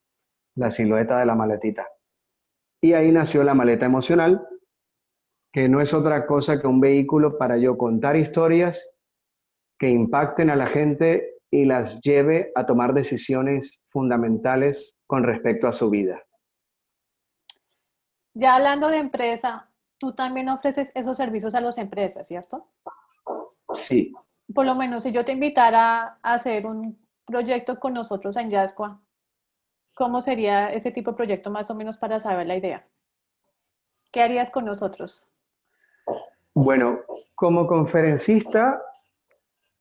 [0.54, 1.86] la silueta de la maletita.
[2.80, 4.46] Y ahí nació la maleta emocional,
[5.52, 8.96] que no es otra cosa que un vehículo para yo contar historias
[9.78, 15.72] que impacten a la gente y las lleve a tomar decisiones fundamentales con respecto a
[15.72, 16.22] su vida.
[18.34, 19.68] Ya hablando de empresa,
[20.02, 22.66] tú también ofreces esos servicios a las empresas, ¿cierto?
[23.72, 24.12] Sí,
[24.52, 29.00] Por lo menos si yo te invitara a hacer un proyecto con nosotros en Yascua,
[29.94, 32.84] ¿cómo sería ese tipo de proyecto más o menos para saber la idea?
[34.10, 35.28] ¿Qué harías con nosotros?
[36.52, 37.02] Bueno,
[37.36, 38.82] como conferencista,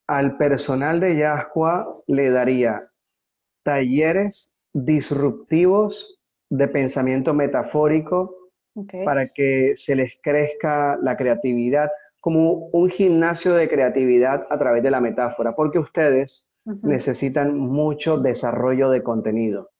[0.05, 2.79] al personal de Yascua le daría
[3.63, 8.40] talleres disruptivos de pensamiento metafórico
[9.03, 14.91] Para que se les crezca la creatividad, como un gimnasio de creatividad a través de
[14.91, 16.51] la metáfora, porque ustedes
[16.83, 19.71] necesitan mucho desarrollo de contenido.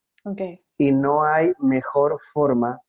[0.78, 2.82] Y no hay mejor forma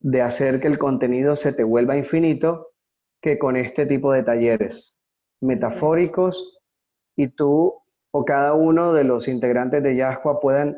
[0.00, 2.72] de hacer que el contenido se te vuelva infinito
[3.20, 4.98] que con este tipo de talleres
[5.40, 6.58] metafóricos
[7.16, 7.74] y tú
[8.10, 10.76] o cada uno de los integrantes de Yascua puedan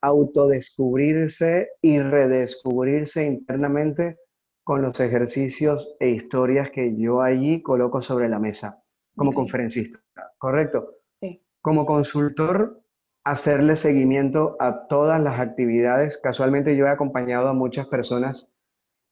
[0.00, 4.18] autodescubrirse y redescubrirse internamente
[4.64, 8.82] con los ejercicios e historias que yo allí coloco sobre la mesa
[9.16, 9.98] como conferencista,
[10.38, 10.82] ¿correcto?
[11.14, 11.42] Sí.
[11.60, 12.80] como consultor,
[13.24, 16.18] hacerle seguimiento a todas las actividades.
[16.18, 18.48] Casualmente yo he acompañado a muchas personas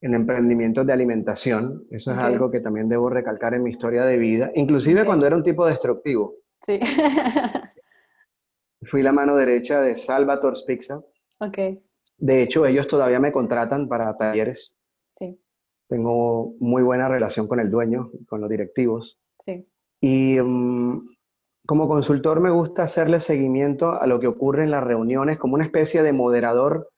[0.00, 1.84] en emprendimientos de alimentación.
[1.90, 5.36] Eso es algo que también debo recalcar en mi historia de vida, inclusive cuando era
[5.36, 6.34] un tipo destructivo.
[6.62, 6.78] Sí.
[8.86, 11.00] Fui la mano derecha de Salvatore's Pizza.
[11.40, 11.58] ok.
[12.18, 14.78] De hecho, ellos todavía me contratan para talleres.
[15.12, 15.38] Sí.
[15.86, 19.18] Tengo muy buena relación con el dueño, con los directivos.
[19.40, 19.68] Sí.
[20.00, 21.08] Y mm,
[21.66, 25.64] como consultor me gusta hacerle seguimiento a lo que ocurre en las reuniones como una
[25.64, 26.88] especie de moderador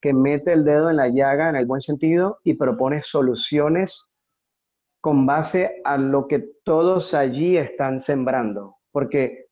[0.00, 4.08] que mete el dedo en la llaga en el buen sentido y propone soluciones
[5.00, 8.76] con base a lo que todos allí están sembrando.
[8.92, 9.47] Porque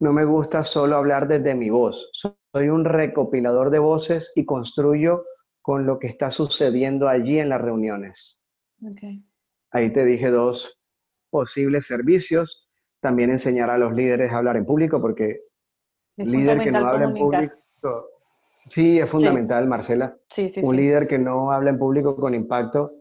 [0.00, 2.08] no me gusta solo hablar desde mi voz.
[2.12, 5.24] Soy un recopilador de voces y construyo
[5.60, 8.40] con lo que está sucediendo allí en las reuniones.
[8.82, 9.02] Ok.
[9.70, 10.80] Ahí te dije dos
[11.30, 12.68] posibles servicios.
[13.00, 15.40] También enseñar a los líderes a hablar en público, porque
[16.16, 17.54] Es líder que no habla en público.
[18.70, 20.16] Sí, es fundamental, Marcela.
[20.30, 20.76] Sí, sí, Un sí.
[20.82, 22.92] líder que no habla en público con impacto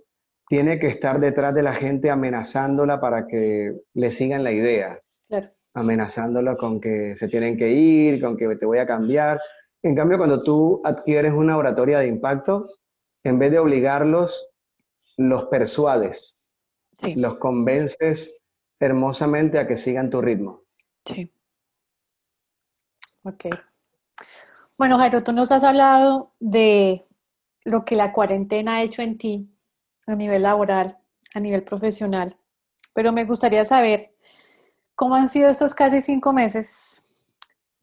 [0.48, 5.50] tiene que estar detrás de la gente amenazándola para que le sigan la idea, Claro.
[5.74, 9.40] Amenazándola con que se tienen que ir, con que te voy a cambiar.
[9.84, 12.70] En cambio, cuando tú adquieres una oratoria de impacto,
[13.24, 14.50] en vez de obligarlos,
[15.18, 16.42] los persuades,
[17.00, 17.14] Sí.
[17.16, 18.42] los convences
[18.80, 20.64] hermosamente a que sigan tu ritmo.
[21.06, 21.32] Sí.
[23.24, 23.46] Ok.
[24.78, 27.06] Bueno, Jairo, tú nos has hablado de
[27.66, 29.50] lo que la cuarentena ha hecho en ti
[30.08, 30.98] a nivel laboral,
[31.34, 32.38] a nivel profesional,
[32.94, 34.14] pero me gustaría saber
[34.98, 37.08] cómo han sido estos casi cinco meses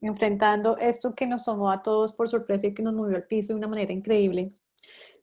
[0.01, 3.53] enfrentando esto que nos tomó a todos por sorpresa y que nos movió al piso
[3.53, 4.53] de una manera increíble.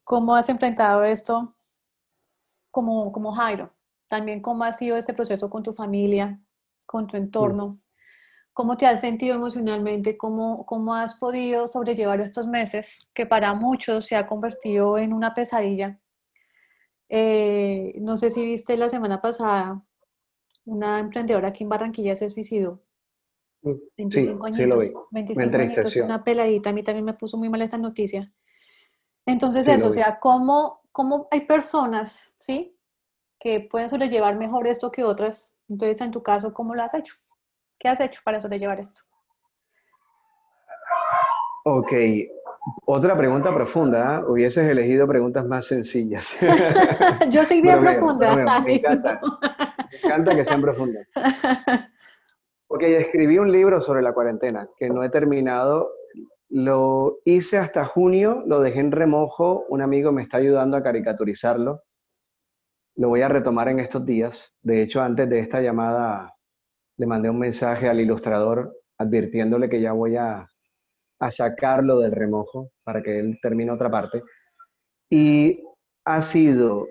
[0.05, 1.53] ¿Cómo has enfrentado esto
[2.71, 3.73] como, como Jairo?
[4.07, 6.41] También cómo ha sido este proceso con tu familia,
[6.85, 7.81] con tu entorno.
[8.53, 10.17] ¿Cómo te has sentido emocionalmente?
[10.17, 15.33] ¿Cómo, ¿Cómo has podido sobrellevar estos meses que para muchos se ha convertido en una
[15.33, 15.99] pesadilla?
[17.09, 19.83] Eh, no sé si viste la semana pasada
[20.65, 22.81] una emprendedora aquí en Barranquilla se suicidó.
[23.61, 24.93] 25 mm, sí, sí lo vi.
[25.11, 28.31] 25 años, una peladita, a mí también me puso muy mal esa noticia.
[29.25, 32.75] Entonces eso, o sea, ¿cómo, ¿cómo, hay personas, ¿sí?
[33.39, 35.57] Que pueden sobrellevar mejor esto que otras.
[35.69, 37.15] Entonces, en tu caso, ¿cómo lo has hecho?
[37.79, 39.01] ¿Qué has hecho para sobrellevar esto?
[41.63, 41.91] Ok,
[42.85, 44.17] otra pregunta profunda.
[44.17, 44.23] ¿eh?
[44.27, 46.33] Hubieses elegido preguntas más sencillas.
[47.31, 48.35] Yo soy bien profunda.
[48.61, 51.07] me, encanta, me encanta que sean profundas.
[52.67, 55.91] Ok, escribí un libro sobre la cuarentena que no he terminado.
[56.49, 59.65] Lo hice hasta junio, lo dejé en remojo.
[59.69, 61.83] Un amigo me está ayudando a caricaturizarlo.
[62.95, 64.55] Lo voy a retomar en estos días.
[64.61, 66.35] De hecho, antes de esta llamada
[66.97, 70.47] le mandé un mensaje al ilustrador advirtiéndole que ya voy a
[71.21, 74.23] a sacarlo del remojo para que él termine otra parte.
[75.09, 75.63] Y
[76.03, 76.87] ha sido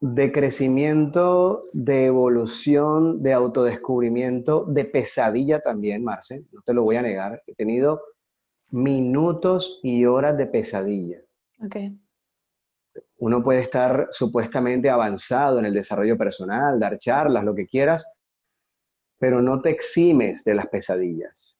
[0.00, 7.02] de crecimiento, de evolución, de autodescubrimiento, de pesadilla también, Marce, no te lo voy a
[7.02, 7.40] negar.
[7.46, 8.02] He tenido
[8.70, 11.20] minutos y horas de pesadilla.
[11.64, 11.96] Okay.
[13.18, 18.04] Uno puede estar supuestamente avanzado en el desarrollo personal, dar charlas, lo que quieras,
[19.18, 21.57] pero no te eximes de las pesadillas.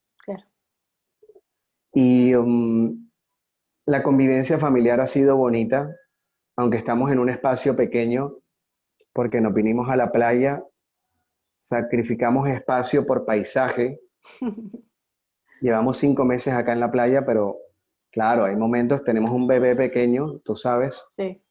[2.01, 3.09] Y um,
[3.85, 5.93] la convivencia familiar ha sido bonita,
[6.55, 8.37] aunque estamos en un espacio pequeño,
[9.11, 10.63] porque nos vinimos a la playa,
[11.59, 13.99] sacrificamos espacio por paisaje.
[15.61, 17.57] Llevamos cinco meses acá en la playa, pero
[18.13, 21.03] claro, hay momentos, tenemos un bebé pequeño, tú sabes,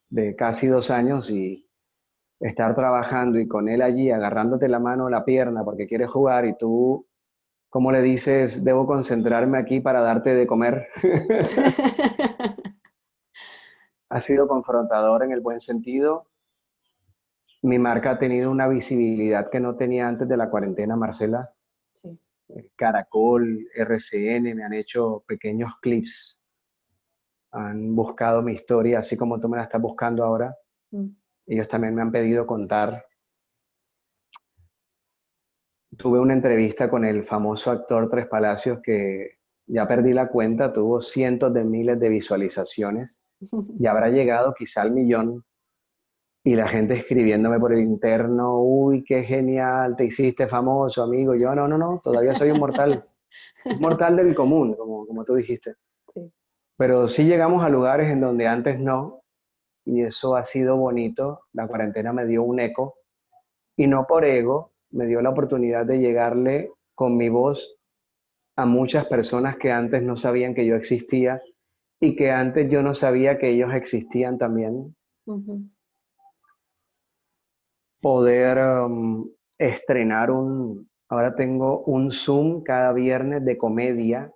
[0.08, 1.68] de casi dos años y
[2.40, 6.46] estar trabajando y con él allí agarrándote la mano o la pierna porque quiere jugar
[6.46, 7.06] y tú
[7.70, 10.88] ¿Cómo le dices, debo concentrarme aquí para darte de comer?
[14.08, 16.26] ha sido confrontador en el buen sentido.
[17.62, 21.52] Mi marca ha tenido una visibilidad que no tenía antes de la cuarentena, Marcela.
[21.92, 22.18] Sí.
[22.48, 26.40] Eh, Caracol, RCN me han hecho pequeños clips.
[27.50, 30.56] Han buscado mi historia, así como tú me la estás buscando ahora.
[30.90, 31.08] Mm.
[31.46, 33.07] Ellos también me han pedido contar
[35.98, 41.02] tuve una entrevista con el famoso actor Tres Palacios que ya perdí la cuenta, tuvo
[41.02, 43.20] cientos de miles de visualizaciones
[43.78, 45.44] y habrá llegado quizá al millón.
[46.44, 51.34] Y la gente escribiéndome por el interno, uy, qué genial, te hiciste famoso, amigo.
[51.34, 53.04] Yo, no, no, no, todavía soy un mortal.
[53.66, 55.74] un mortal del común, como, como tú dijiste.
[56.78, 59.24] Pero sí llegamos a lugares en donde antes no,
[59.84, 61.40] y eso ha sido bonito.
[61.52, 62.94] La cuarentena me dio un eco,
[63.76, 67.78] y no por ego, me dio la oportunidad de llegarle con mi voz
[68.56, 71.40] a muchas personas que antes no sabían que yo existía
[72.00, 74.96] y que antes yo no sabía que ellos existían también.
[78.00, 84.32] Poder um, estrenar un, ahora tengo un Zoom cada viernes de comedia,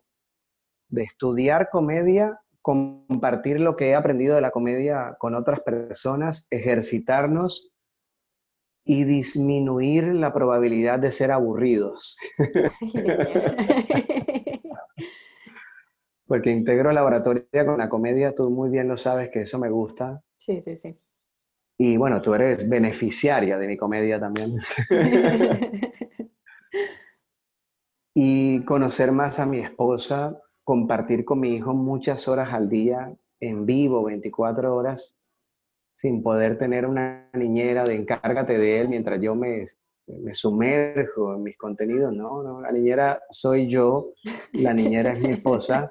[0.88, 7.72] de estudiar comedia, compartir lo que he aprendido de la comedia con otras personas, ejercitarnos
[8.85, 12.16] y disminuir la probabilidad de ser aburridos.
[16.26, 19.70] Porque integro la oratoria con la comedia, tú muy bien lo sabes que eso me
[19.70, 20.22] gusta.
[20.39, 20.97] Sí, sí, sí.
[21.78, 24.59] Y bueno, tú eres beneficiaria de mi comedia también.
[28.14, 33.66] y conocer más a mi esposa, compartir con mi hijo muchas horas al día, en
[33.66, 35.16] vivo, 24 horas,
[36.03, 39.68] sin poder tener una niñera de encárgate de él mientras yo me,
[40.09, 42.12] me sumerjo en mis contenidos.
[42.12, 44.12] No, no, la niñera soy yo,
[44.53, 45.88] la niñera es mi esposa.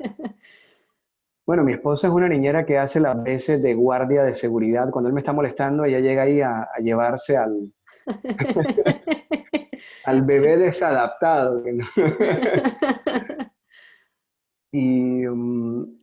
[1.45, 4.89] Bueno, mi esposa es una niñera que hace las veces de guardia de seguridad.
[4.91, 7.71] Cuando él me está molestando, ella llega ahí a, llevarse al,
[10.03, 11.63] al bebé desadaptado.
[14.73, 16.00] y um,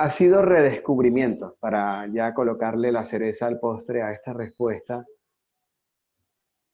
[0.00, 5.04] ha sido redescubrimiento para ya colocarle la cereza al postre a esta respuesta.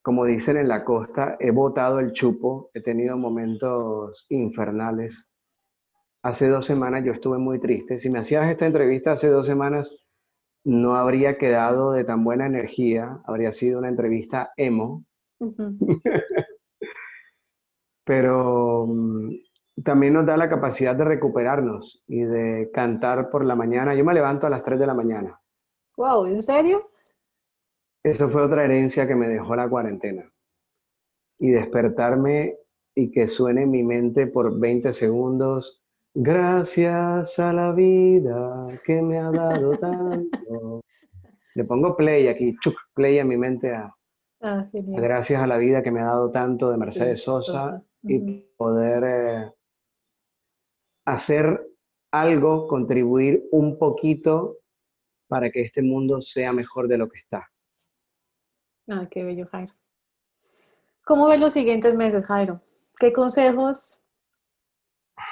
[0.01, 5.33] Como dicen en la costa, he botado el chupo, he tenido momentos infernales.
[6.23, 7.99] Hace dos semanas yo estuve muy triste.
[7.99, 10.07] Si me hacías esta entrevista hace dos semanas,
[10.63, 15.05] no habría quedado de tan buena energía, habría sido una entrevista emo.
[18.05, 19.31] Pero mm,
[19.83, 23.95] también nos da la capacidad de recuperarnos y de cantar por la mañana.
[23.95, 25.41] Yo me levanto a las 3 de la mañana.
[25.97, 26.91] Wow, ¿en serio?
[28.03, 30.31] Eso fue otra herencia que me dejó la cuarentena.
[31.39, 32.57] Y despertarme
[32.95, 35.83] y que suene en mi mente por 20 segundos,
[36.15, 40.81] gracias a la vida que me ha dado tanto.
[41.55, 43.97] Le pongo play aquí, chuc, play en mi mente a
[44.41, 49.05] Ah, gracias a la vida que me ha dado tanto de Mercedes Sosa, y poder
[49.05, 49.53] eh,
[51.07, 51.67] hacer
[52.11, 54.59] algo, contribuir un poquito
[55.29, 57.51] para que este mundo sea mejor de lo que está.
[58.89, 59.73] Ah, qué bello, Jairo.
[61.05, 62.61] ¿Cómo ves los siguientes meses, Jairo?
[62.99, 64.01] ¿Qué consejos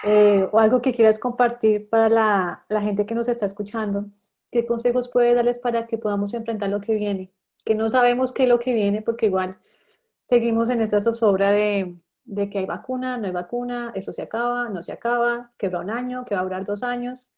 [0.05, 4.07] eh, o algo que quieras compartir para la, la, gente que nos está escuchando?
[4.51, 7.33] ¿Qué consejos puedes darles para que podamos enfrentar lo que viene?
[7.64, 9.59] Que no sabemos qué es lo que viene porque igual
[10.22, 14.68] seguimos en esta zozobra de, de que hay vacuna, no hay vacuna, esto se acaba,
[14.68, 17.33] no se acaba, que va un año, que va a durar dos años.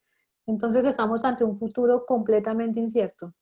[0.46, 3.34] Entonces estamos ante un futuro completamente incierto.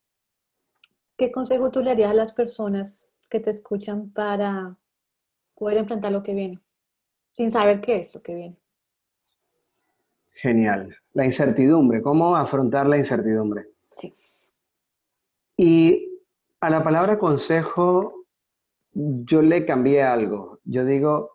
[1.17, 4.75] ¿Qué consejo tú le harías a las personas que te escuchan para
[5.53, 6.61] poder enfrentar lo que viene,
[7.31, 8.57] sin saber qué es lo que viene?
[10.31, 10.95] Genial.
[11.13, 13.69] La incertidumbre, ¿cómo afrontar la incertidumbre?
[13.95, 14.13] Sí.
[15.55, 16.19] Y
[16.59, 18.25] a la palabra consejo,
[18.91, 20.59] yo le cambié algo.
[20.65, 21.34] Yo digo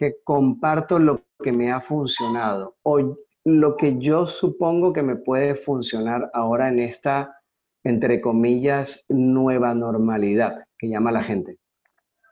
[0.00, 5.54] que comparto lo que me ha funcionado o lo que yo supongo que me puede
[5.54, 7.38] funcionar ahora en esta,
[7.84, 11.58] entre comillas, nueva normalidad que llama la gente.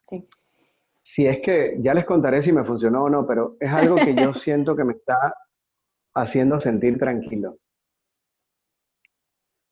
[0.00, 0.24] Sí.
[0.98, 4.14] Si es que ya les contaré si me funcionó o no, pero es algo que
[4.14, 5.34] yo siento que me está
[6.14, 7.58] haciendo sentir tranquilo.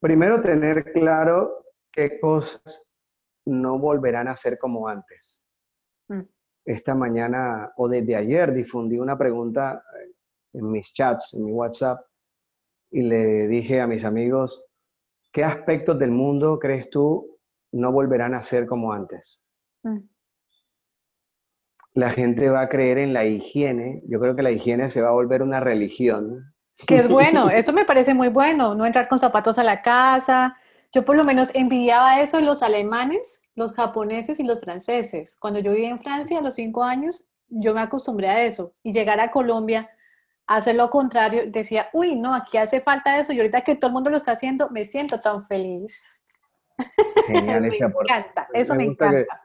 [0.00, 2.94] Primero, tener claro qué cosas
[3.46, 5.46] no volverán a ser como antes.
[6.08, 6.35] Mm.
[6.66, 9.82] Esta mañana o desde ayer difundí una pregunta
[10.52, 12.00] en mis chats, en mi WhatsApp,
[12.90, 14.66] y le dije a mis amigos,
[15.32, 17.38] ¿qué aspectos del mundo crees tú
[17.72, 19.44] no volverán a ser como antes?
[19.82, 19.98] Mm.
[21.94, 24.02] La gente va a creer en la higiene.
[24.08, 26.52] Yo creo que la higiene se va a volver una religión.
[26.86, 30.56] Que es bueno, eso me parece muy bueno, no entrar con zapatos a la casa.
[30.92, 35.36] Yo por lo menos envidiaba eso en los alemanes, los japoneses y los franceses.
[35.40, 38.72] Cuando yo viví en Francia a los cinco años, yo me acostumbré a eso.
[38.82, 39.90] Y llegar a Colombia
[40.46, 43.94] hacer lo contrario, decía, uy, no, aquí hace falta eso y ahorita que todo el
[43.94, 46.22] mundo lo está haciendo, me siento tan feliz.
[47.26, 49.42] Genial, me encanta, eso me, encanta.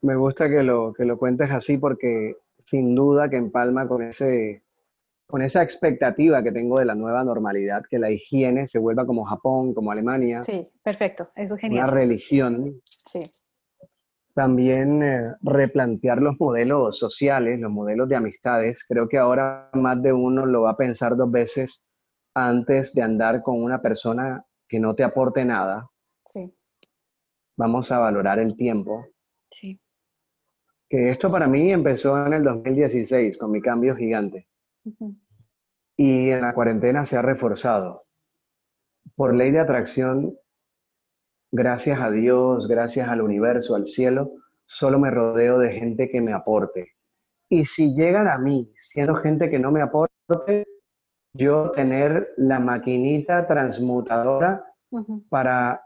[0.00, 4.62] me gusta que lo, que lo cuentes así porque sin duda que empalma con, ese,
[5.30, 9.24] con esa expectativa que tengo de la nueva normalidad, que la higiene se vuelva como
[9.24, 10.42] Japón, como Alemania.
[10.42, 11.84] Sí, perfecto, eso es genial.
[11.84, 12.80] Una religión.
[12.84, 13.22] Sí
[14.34, 18.84] también eh, replantear los modelos sociales, los modelos de amistades.
[18.86, 21.84] Creo que ahora más de uno lo va a pensar dos veces
[22.34, 25.88] antes de andar con una persona que no te aporte nada.
[26.24, 26.52] Sí.
[27.56, 29.04] Vamos a valorar el tiempo.
[29.50, 29.80] Sí.
[30.88, 34.48] Que esto para mí empezó en el 2016 con mi cambio gigante.
[35.96, 38.04] Y en la cuarentena se ha reforzado.
[39.14, 40.36] Por ley de atracción,
[41.52, 44.32] gracias a Dios, gracias al universo, al cielo,
[44.66, 46.92] solo me rodeo de gente que me aporte.
[47.48, 50.64] Y si llegan a mí siendo gente que no me aporte,
[51.32, 54.64] yo tener la maquinita transmutadora
[55.28, 55.84] para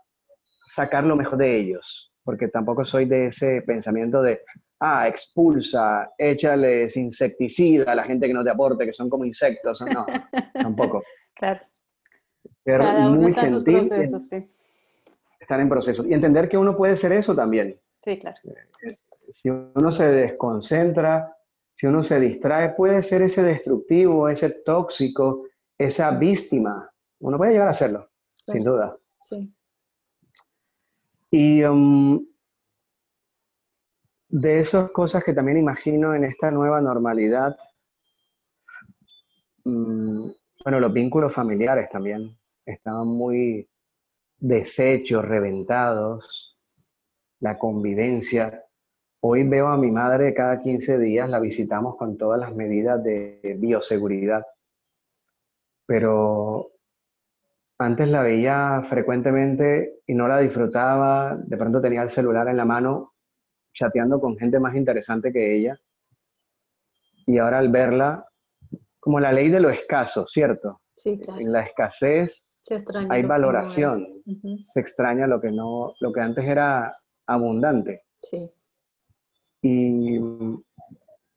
[0.67, 4.41] sacar lo mejor de ellos, porque tampoco soy de ese pensamiento de,
[4.81, 9.83] ah, expulsa, échales insecticida a la gente que no te aporte, que son como insectos,
[9.83, 10.07] no,
[10.55, 11.03] tampoco.
[11.35, 11.61] Claro.
[12.65, 14.49] Cada uno está en sus procesos, sí
[15.45, 16.05] estar en proceso.
[16.05, 17.79] Y entender que uno puede ser eso también.
[18.03, 18.37] Sí, claro.
[19.31, 21.35] Si uno se desconcentra,
[21.75, 25.45] si uno se distrae, puede ser ese destructivo, ese tóxico,
[25.79, 26.91] esa víctima.
[27.21, 28.97] Uno puede llegar a serlo, sin duda.
[29.23, 29.53] Sí.
[31.37, 32.25] Y um,
[34.29, 37.57] de esas cosas que también imagino en esta nueva normalidad,
[39.65, 40.29] mm,
[40.63, 43.69] bueno, los vínculos familiares también estaban muy,
[44.39, 46.57] desechos, reventados,
[47.41, 48.65] la convivencia.
[49.19, 53.57] Hoy veo a mi madre cada 15 días, la visitamos con todas las medidas de
[53.59, 54.47] bioseguridad,
[55.85, 56.74] pero
[57.85, 62.65] antes la veía frecuentemente y no la disfrutaba, de pronto tenía el celular en la
[62.65, 63.13] mano
[63.75, 65.79] chateando con gente más interesante que ella.
[67.27, 68.25] Y ahora al verla,
[69.01, 70.81] como la ley de lo escaso, ¿cierto?
[70.97, 71.41] Sí, claro.
[71.41, 72.47] En la escasez
[73.11, 74.07] hay valoración,
[74.71, 76.95] se extraña lo que no, lo que antes era
[77.27, 78.03] abundante.
[78.23, 78.51] Sí.
[79.61, 80.19] Y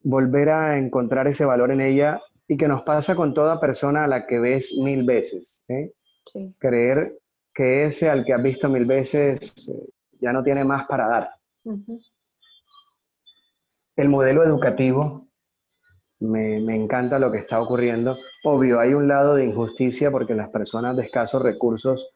[0.03, 4.07] volver a encontrar ese valor en ella y que nos pasa con toda persona a
[4.07, 5.65] la que ves mil veces.
[5.67, 5.91] ¿eh?
[6.31, 6.53] Sí.
[6.59, 7.17] Creer
[7.53, 11.29] que ese al que has visto mil veces eh, ya no tiene más para dar.
[13.95, 15.23] El modelo educativo
[16.19, 18.15] me, encanta lo que está ocurriendo.
[18.43, 22.11] Obvio, hay un lado de injusticia porque las personas de escasos recursos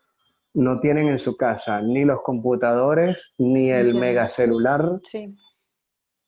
[0.53, 4.99] no tienen en su casa ni los computadores, ni el megacelular,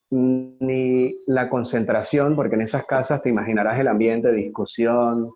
[0.09, 5.27] ni la concentración, porque en esas casas te imaginarás el ambiente de discusión,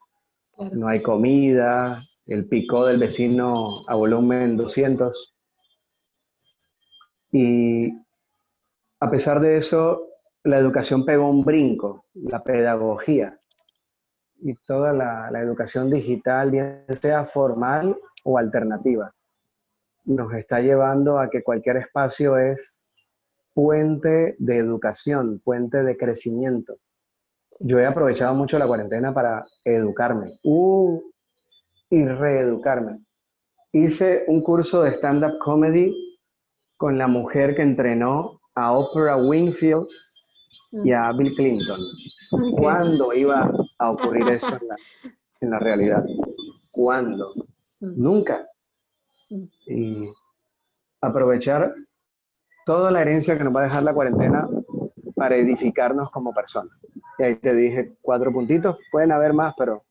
[0.72, 5.36] no hay comida, el picó del vecino a volumen 200.
[7.32, 7.90] Y
[9.00, 10.10] a pesar de eso,
[10.44, 13.38] la educación pegó un brinco, la pedagogía
[14.40, 19.14] y toda la, la educación digital, bien sea formal o alternativa,
[20.06, 22.80] nos está llevando a que cualquier espacio es
[23.54, 26.78] puente de educación, puente de crecimiento.
[27.60, 31.02] Yo he aprovechado mucho la cuarentena para educarme uh,
[31.90, 33.00] y reeducarme.
[33.72, 35.94] Hice un curso de stand-up comedy
[36.78, 39.88] con la mujer que entrenó a Oprah Winfield
[40.84, 41.80] y a Bill Clinton.
[42.52, 44.76] ¿Cuándo iba a ocurrir eso en la,
[45.42, 46.04] en la realidad?
[46.72, 47.34] ¿Cuándo?
[47.82, 48.48] Nunca.
[49.68, 50.10] Y
[51.02, 51.74] aprovechar
[52.66, 54.48] toda la herencia que nos va a dejar la cuarentena
[55.16, 56.78] para edificarnos como personas.
[57.18, 59.84] Y ahí te dije cuatro puntitos, pueden haber más, pero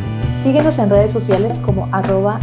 [0.42, 2.40] síguenos en redes sociales como arroba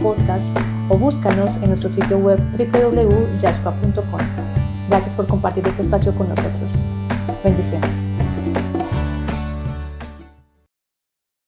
[0.00, 0.56] Podcast
[0.88, 4.59] o búscanos en nuestro sitio web www.jaspa.com.
[4.90, 6.84] Gracias por compartir este espacio con nosotros.
[7.44, 8.10] Bendiciones.